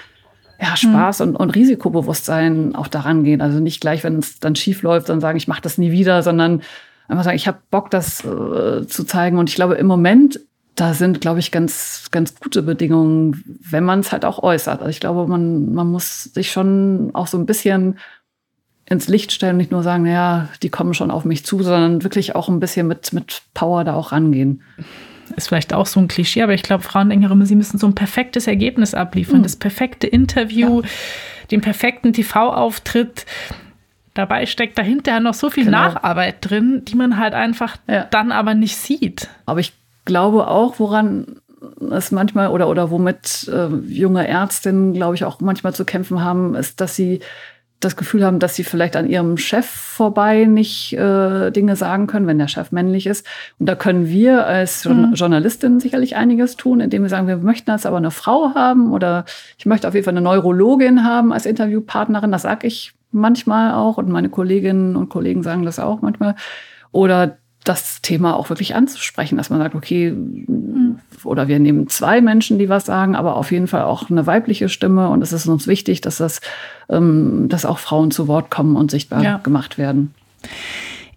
ja, 0.61 0.77
Spaß 0.77 1.21
mhm. 1.21 1.29
und, 1.29 1.37
und 1.37 1.55
Risikobewusstsein 1.55 2.75
auch 2.75 2.89
daran 2.89 3.25
gehen. 3.25 3.41
Also 3.41 3.61
nicht 3.61 3.81
gleich, 3.81 4.05
wenn 4.05 4.19
es 4.19 4.41
dann 4.41 4.57
schief 4.57 4.83
läuft, 4.83 5.09
dann 5.09 5.21
sagen, 5.21 5.37
ich 5.37 5.49
mache 5.49 5.63
das 5.63 5.79
nie 5.79 5.93
wieder, 5.93 6.23
sondern 6.23 6.63
einfach 7.09 7.25
sagen, 7.25 7.37
ich 7.37 7.47
habe 7.47 7.59
Bock, 7.71 7.91
das 7.91 8.25
äh, 8.25 8.87
zu 8.87 9.05
zeigen. 9.05 9.39
Und 9.39 9.51
ich 9.51 9.57
glaube, 9.57 9.75
im 9.75 9.87
Moment 9.87 10.41
da 10.77 10.93
sind, 10.93 11.23
glaube 11.23 11.41
ich, 11.41 11.51
ganz, 11.51 12.09
ganz 12.11 12.39
gute 12.39 12.63
Bedingungen, 12.63 13.43
wenn 13.71 13.83
man 13.83 14.01
es 14.01 14.13
halt 14.13 14.25
auch 14.27 14.43
äußert. 14.43 14.81
Also 14.81 14.91
ich 14.91 15.01
glaube, 15.01 15.27
man, 15.27 15.73
man 15.73 15.91
muss 15.91 16.25
sich 16.25 16.53
schon 16.53 17.11
auch 17.15 17.27
so 17.27 17.39
ein 17.39 17.47
bisschen 17.47 17.99
ins 18.85 19.09
Licht 19.09 19.33
stellen, 19.33 19.57
nicht 19.57 19.73
nur 19.73 19.83
sagen, 19.83 20.05
naja, 20.05 20.49
die 20.63 20.69
kommen 20.69 20.95
schon 20.95 21.11
auf 21.11 21.25
mich 21.25 21.45
zu, 21.45 21.63
sondern 21.63 22.05
wirklich 22.05 22.37
auch 22.37 22.49
ein 22.49 22.61
bisschen 22.61 22.87
mit, 22.87 23.13
mit 23.15 23.43
Power 23.55 23.85
da 23.85 23.95
auch 23.95 24.13
rangehen. 24.13 24.63
Ist 25.37 25.49
vielleicht 25.49 25.75
auch 25.75 25.87
so 25.87 26.01
ein 26.01 26.09
Klischee, 26.09 26.43
aber 26.43 26.55
ich 26.55 26.63
glaube, 26.63 26.83
Frauen 26.83 27.11
denken 27.11 27.31
immer, 27.31 27.47
sie 27.47 27.57
müssen 27.57 27.79
so 27.79 27.87
ein 27.87 27.95
perfektes 27.95 28.47
Ergebnis 28.47 28.95
abliefern, 28.95 29.39
mhm. 29.39 29.43
das 29.43 29.57
perfekte 29.57 30.07
Interview, 30.07 30.81
ja. 30.81 30.89
den 31.51 31.61
perfekten 31.61 32.13
TV-Auftritt. 32.13 33.27
Dabei 34.15 34.47
steckt 34.47 34.79
dahinter 34.79 35.21
noch 35.21 35.35
so 35.35 35.51
viel 35.51 35.67
genau. 35.67 35.79
Nacharbeit 35.79 36.37
drin, 36.41 36.83
die 36.87 36.95
man 36.95 37.19
halt 37.19 37.35
einfach 37.35 37.77
ja. 37.87 38.05
dann 38.05 38.33
aber 38.33 38.55
nicht 38.55 38.77
sieht. 38.77 39.29
Aber 39.45 39.61
ich 39.61 39.75
glaube 40.07 40.49
auch, 40.49 40.79
woran 40.79 41.37
es 41.91 42.13
manchmal 42.13 42.49
oder, 42.49 42.69
oder 42.69 42.91
womit 42.91 43.49
äh, 43.53 43.69
junge 43.87 44.27
Ärztinnen, 44.27 44.95
glaube 44.95 45.15
ich, 45.15 45.25
auch 45.25 45.41
manchmal 45.41 45.75
zu 45.75 45.85
kämpfen 45.85 46.23
haben, 46.23 46.55
ist, 46.55 46.81
dass 46.81 46.97
sie 46.97 47.21
das 47.81 47.97
Gefühl 47.97 48.25
haben, 48.25 48.39
dass 48.39 48.55
sie 48.55 48.65
vielleicht 48.65 48.97
an 48.97 49.09
ihrem 49.09 49.37
Chef 49.37 49.67
vorbei 49.67 50.45
nicht 50.45 50.95
äh, 50.95 51.51
Dinge 51.51 51.77
sagen 51.77 52.07
können, 52.07 52.27
wenn 52.27 52.39
der 52.39 52.49
Chef 52.49 52.73
männlich 52.73 53.07
ist. 53.07 53.27
Und 53.59 53.67
da 53.67 53.75
können 53.75 54.09
wir 54.09 54.47
als 54.47 54.85
mhm. 54.87 55.13
Journalistin 55.15 55.79
sicherlich 55.79 56.17
einiges 56.17 56.57
tun, 56.57 56.81
indem 56.81 57.03
wir 57.03 57.11
sagen, 57.11 57.29
wir 57.29 57.37
möchten 57.37 57.71
jetzt 57.71 57.87
aber 57.87 57.99
eine 57.99 58.11
Frau 58.11 58.55
haben 58.55 58.93
oder 58.93 59.27
ich 59.59 59.67
möchte 59.67 59.87
auf 59.87 59.95
jeden 59.95 60.05
Fall 60.05 60.15
eine 60.15 60.23
Neurologin 60.23 61.05
haben 61.05 61.33
als 61.33 61.45
Interviewpartnerin. 61.45 62.33
Das 62.33 62.43
sage 62.43 62.67
ich 62.67 62.95
manchmal 63.13 63.73
auch 63.75 63.99
und 63.99 64.09
meine 64.09 64.31
Kolleginnen 64.31 64.97
und 64.97 65.11
Kollegen 65.11 65.43
sagen 65.43 65.65
das 65.65 65.79
auch 65.79 66.01
manchmal. 66.01 66.35
Oder 66.93 67.39
das 67.69 68.01
Thema 68.01 68.37
auch 68.37 68.49
wirklich 68.49 68.75
anzusprechen, 68.75 69.37
dass 69.37 69.51
man 69.51 69.59
sagt, 69.59 69.75
okay, 69.75 70.15
oder 71.25 71.49
wir 71.49 71.59
nehmen 71.59 71.89
zwei 71.89 72.21
Menschen, 72.21 72.59
die 72.59 72.69
was 72.69 72.87
sagen, 72.87 73.17
aber 73.17 73.37
auf 73.37 73.51
jeden 73.51 73.67
Fall 73.67 73.83
auch 73.83 74.09
eine 74.09 74.27
weibliche 74.27 74.69
Stimme 74.69 75.09
und 75.09 75.23
es 75.23 75.33
ist 75.33 75.47
uns 75.47 75.67
wichtig, 75.67 76.01
dass 76.01 76.19
das, 76.19 76.41
ähm, 76.89 77.49
dass 77.49 77.65
auch 77.65 77.79
Frauen 77.79 78.11
zu 78.11 78.29
Wort 78.29 78.51
kommen 78.51 78.77
und 78.77 78.91
sichtbar 78.91 79.23
ja. 79.23 79.39
gemacht 79.39 79.79
werden. 79.79 80.15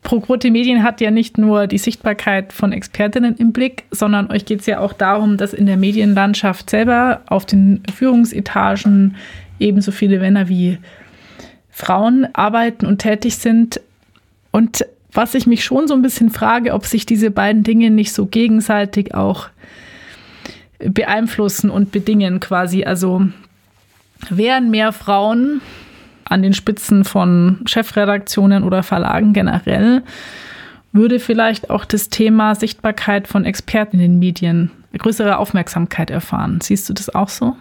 ProQuote 0.02 0.50
Medien 0.50 0.82
hat 0.82 1.02
ja 1.02 1.12
nicht 1.12 1.38
nur 1.38 1.68
die 1.68 1.78
Sichtbarkeit 1.78 2.52
von 2.52 2.72
Expertinnen 2.72 3.36
im 3.36 3.52
Blick, 3.52 3.84
sondern 3.92 4.32
euch 4.32 4.46
geht 4.46 4.62
es 4.62 4.66
ja 4.66 4.80
auch 4.80 4.94
darum, 4.94 5.38
dass 5.38 5.54
in 5.54 5.66
der 5.66 5.78
Medienlandschaft 5.78 6.70
selber 6.70 7.22
auf 7.28 7.46
den 7.46 7.84
Führungsetagen 7.94 9.18
ebenso 9.60 9.92
viele 9.92 10.20
Männer 10.20 10.48
wie 10.48 10.80
Frauen 11.70 12.28
arbeiten 12.34 12.86
und 12.86 13.00
tätig 13.00 13.38
sind. 13.38 13.82
Und 14.52 14.86
was 15.12 15.34
ich 15.34 15.48
mich 15.48 15.64
schon 15.64 15.88
so 15.88 15.94
ein 15.94 16.02
bisschen 16.02 16.30
frage, 16.30 16.74
ob 16.74 16.86
sich 16.86 17.06
diese 17.06 17.32
beiden 17.32 17.64
Dinge 17.64 17.90
nicht 17.90 18.14
so 18.14 18.26
gegenseitig 18.26 19.16
auch 19.16 19.50
beeinflussen 20.80 21.70
und 21.70 21.92
bedingen 21.92 22.40
quasi. 22.40 22.84
Also 22.84 23.24
wären 24.30 24.70
mehr 24.70 24.92
Frauen 24.92 25.62
an 26.26 26.42
den 26.42 26.54
Spitzen 26.54 27.04
von 27.04 27.62
Chefredaktionen 27.66 28.64
oder 28.64 28.84
Verlagen 28.84 29.34
generell, 29.34 30.04
würde 30.92 31.20
vielleicht 31.20 31.70
auch 31.70 31.86
das 31.86 32.10
Thema 32.10 32.56
Sichtbarkeit 32.56 33.28
von 33.28 33.46
Experten 33.46 33.98
in 33.98 34.14
den 34.14 34.20
Medien 34.20 34.72
größere 34.98 35.38
Aufmerksamkeit 35.38 36.10
erfahren. 36.10 36.62
Siehst 36.62 36.90
du 36.90 36.94
das 36.94 37.14
auch 37.14 37.30
so? 37.30 37.56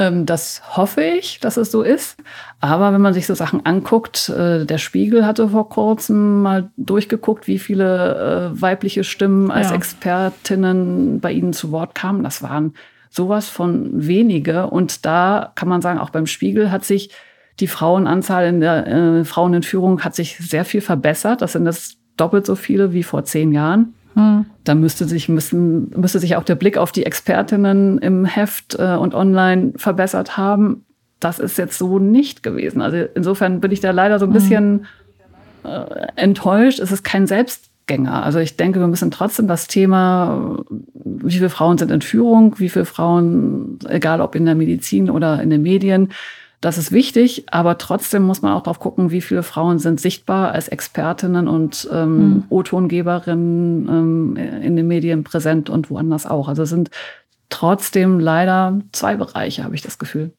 Ähm, 0.00 0.24
das 0.24 0.62
hoffe 0.76 1.02
ich, 1.02 1.40
dass 1.40 1.58
es 1.58 1.70
so 1.70 1.82
ist. 1.82 2.16
Aber 2.58 2.92
wenn 2.92 3.02
man 3.02 3.12
sich 3.12 3.26
so 3.26 3.34
Sachen 3.34 3.66
anguckt, 3.66 4.30
äh, 4.30 4.64
der 4.64 4.78
Spiegel 4.78 5.26
hatte 5.26 5.50
vor 5.50 5.68
kurzem 5.68 6.40
mal 6.40 6.70
durchgeguckt, 6.78 7.46
wie 7.46 7.58
viele 7.58 8.52
äh, 8.56 8.60
weibliche 8.60 9.04
Stimmen 9.04 9.50
als 9.50 9.68
ja. 9.68 9.76
Expertinnen 9.76 11.20
bei 11.20 11.32
ihnen 11.32 11.52
zu 11.52 11.70
Wort 11.70 11.94
kamen. 11.94 12.24
Das 12.24 12.42
waren 12.42 12.72
sowas 13.10 13.50
von 13.50 13.90
wenige. 13.92 14.68
Und 14.68 15.04
da 15.04 15.52
kann 15.54 15.68
man 15.68 15.82
sagen, 15.82 15.98
auch 15.98 16.10
beim 16.10 16.26
Spiegel 16.26 16.70
hat 16.70 16.84
sich 16.84 17.10
die 17.58 17.66
Frauenanzahl 17.66 18.46
in 18.46 18.60
der 18.60 18.86
äh, 18.86 19.24
Frauen 19.26 19.52
in 19.52 19.62
Führung 19.62 20.02
hat 20.02 20.14
sich 20.14 20.38
sehr 20.38 20.64
viel 20.64 20.80
verbessert. 20.80 21.42
Das 21.42 21.52
sind 21.52 21.66
das 21.66 21.98
doppelt 22.16 22.46
so 22.46 22.54
viele 22.54 22.94
wie 22.94 23.02
vor 23.02 23.24
zehn 23.24 23.52
Jahren. 23.52 23.92
Hm. 24.14 24.46
Da 24.64 24.74
müsste 24.74 25.04
sich, 25.06 25.28
müssen, 25.28 25.90
müsste 25.90 26.18
sich 26.18 26.36
auch 26.36 26.44
der 26.44 26.54
Blick 26.54 26.76
auf 26.76 26.92
die 26.92 27.06
Expertinnen 27.06 27.98
im 27.98 28.24
Heft 28.24 28.76
äh, 28.78 28.96
und 28.96 29.14
online 29.14 29.72
verbessert 29.76 30.36
haben. 30.36 30.84
Das 31.20 31.38
ist 31.38 31.58
jetzt 31.58 31.78
so 31.78 31.98
nicht 31.98 32.42
gewesen. 32.42 32.80
Also 32.80 32.96
insofern 33.14 33.60
bin 33.60 33.70
ich 33.72 33.80
da 33.80 33.90
leider 33.90 34.18
so 34.18 34.26
ein 34.26 34.32
hm. 34.32 34.34
bisschen 34.34 34.86
äh, 35.64 36.06
enttäuscht. 36.16 36.80
Es 36.80 36.92
ist 36.92 37.04
kein 37.04 37.26
Selbstgänger. 37.26 38.22
Also 38.22 38.38
ich 38.38 38.56
denke, 38.56 38.80
wir 38.80 38.88
müssen 38.88 39.10
trotzdem 39.10 39.46
das 39.46 39.66
Thema, 39.66 40.58
wie 40.94 41.32
viele 41.32 41.50
Frauen 41.50 41.78
sind 41.78 41.90
in 41.90 42.00
Führung, 42.00 42.58
wie 42.58 42.68
viele 42.68 42.86
Frauen, 42.86 43.78
egal 43.86 44.20
ob 44.20 44.34
in 44.34 44.46
der 44.46 44.54
Medizin 44.54 45.10
oder 45.10 45.42
in 45.42 45.50
den 45.50 45.62
Medien, 45.62 46.10
das 46.60 46.76
ist 46.76 46.92
wichtig, 46.92 47.44
aber 47.50 47.78
trotzdem 47.78 48.22
muss 48.22 48.42
man 48.42 48.52
auch 48.52 48.62
darauf 48.62 48.80
gucken, 48.80 49.10
wie 49.10 49.22
viele 49.22 49.42
Frauen 49.42 49.78
sind 49.78 49.98
sichtbar 49.98 50.52
als 50.52 50.68
Expertinnen 50.68 51.48
und 51.48 51.88
ähm, 51.90 52.18
mhm. 52.18 52.44
O-Tongeberinnen 52.50 53.88
ähm, 53.88 54.36
in 54.36 54.76
den 54.76 54.86
Medien 54.86 55.24
präsent 55.24 55.70
und 55.70 55.88
woanders 55.90 56.26
auch. 56.26 56.48
Also 56.48 56.64
es 56.64 56.68
sind 56.68 56.90
trotzdem 57.48 58.20
leider 58.20 58.78
zwei 58.92 59.16
Bereiche, 59.16 59.64
habe 59.64 59.74
ich 59.74 59.80
das 59.80 59.98
Gefühl. 59.98 60.32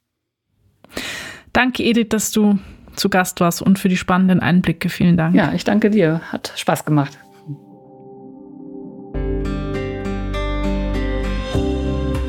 Danke, 1.53 1.84
Edith, 1.84 2.10
dass 2.10 2.31
du 2.31 2.60
zu 2.95 3.10
Gast 3.10 3.39
warst 3.39 3.63
und 3.63 3.79
für 3.79 3.89
die 3.89 3.97
spannenden 3.97 4.41
Einblicke. 4.41 4.89
Vielen 4.89 5.17
Dank. 5.17 5.36
Ja, 5.36 5.53
ich 5.53 5.63
danke 5.63 5.89
dir. 5.89 6.21
Hat 6.31 6.53
Spaß 6.55 6.86
gemacht. 6.86 7.17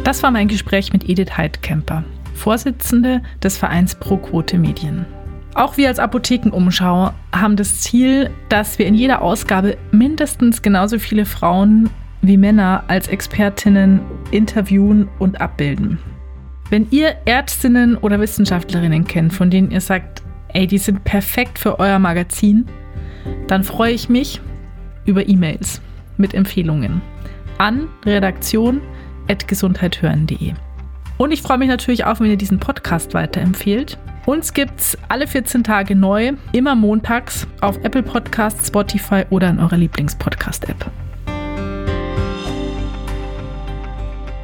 Das 0.05 0.23
war 0.23 0.31
mein 0.31 0.49
Gespräch 0.49 0.93
mit 0.93 1.09
Edith 1.09 1.37
Heidkemper. 1.37 2.05
Vorsitzende 2.43 3.23
des 3.41 3.57
Vereins 3.57 3.95
Pro 3.95 4.17
Quote 4.17 4.59
Medien. 4.59 5.07
Auch 5.55 5.77
wir 5.77 5.87
als 5.87 6.01
Apothekenumschau 6.01 7.13
haben 7.33 7.55
das 7.55 7.83
Ziel, 7.83 8.31
dass 8.49 8.81
wir 8.81 8.87
in 8.87 8.97
jeder 8.97 9.23
Ausgabe 9.23 9.77
mindestens 9.93 10.61
genauso 10.61 10.99
viele 10.99 11.25
Frauen 11.25 11.89
wie 12.21 12.37
Männer 12.37 12.83
als 12.89 13.07
Expertinnen 13.07 14.01
interviewen 14.33 15.09
und 15.21 15.41
abbilden. 15.41 16.01
Wenn 16.69 16.89
ihr 16.91 17.15
Ärztinnen 17.27 17.97
oder 17.97 18.19
Wissenschaftlerinnen 18.19 19.05
kennt, 19.05 19.33
von 19.33 19.49
denen 19.49 19.71
ihr 19.71 19.81
sagt, 19.81 20.25
ey, 20.49 20.67
die 20.67 20.79
sind 20.79 21.05
perfekt 21.05 21.61
für 21.61 21.79
euer 21.79 22.01
Magazin, 22.01 22.67
dann 23.47 23.63
freue 23.63 23.93
ich 23.93 24.09
mich 24.09 24.41
über 25.05 25.29
E-Mails 25.29 25.81
mit 26.17 26.35
Empfehlungen 26.35 27.03
an 27.59 27.87
redaktion.gesundheithören.de. 28.05 30.55
Und 31.23 31.31
ich 31.31 31.41
freue 31.41 31.57
mich 31.57 31.69
natürlich 31.69 32.05
auch, 32.05 32.19
wenn 32.19 32.31
ihr 32.31 32.37
diesen 32.37 32.59
Podcast 32.59 33.15
weiterempfehlt. 33.15 33.97
Uns 34.27 34.53
gibt 34.55 34.81
es 34.81 34.99
alle 35.09 35.29
14 35.29 35.63
Tage 35.63 35.95
neu, 35.95 36.33
immer 36.51 36.75
montags 36.75 37.47
auf 37.61 37.77
Apple 37.85 38.03
Podcasts, 38.03 38.67
Spotify 38.67 39.25
oder 39.31 39.51
in 39.51 39.61
eurer 39.61 39.77
Lieblingspodcast-App. 39.77 40.91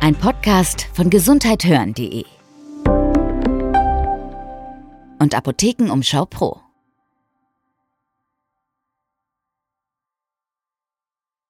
Ein 0.00 0.14
Podcast 0.14 0.86
von 0.94 1.10
gesundheithören.de 1.10 2.24
und 5.18 5.34
Apothekenumschau 5.34 6.26
Pro. 6.26 6.67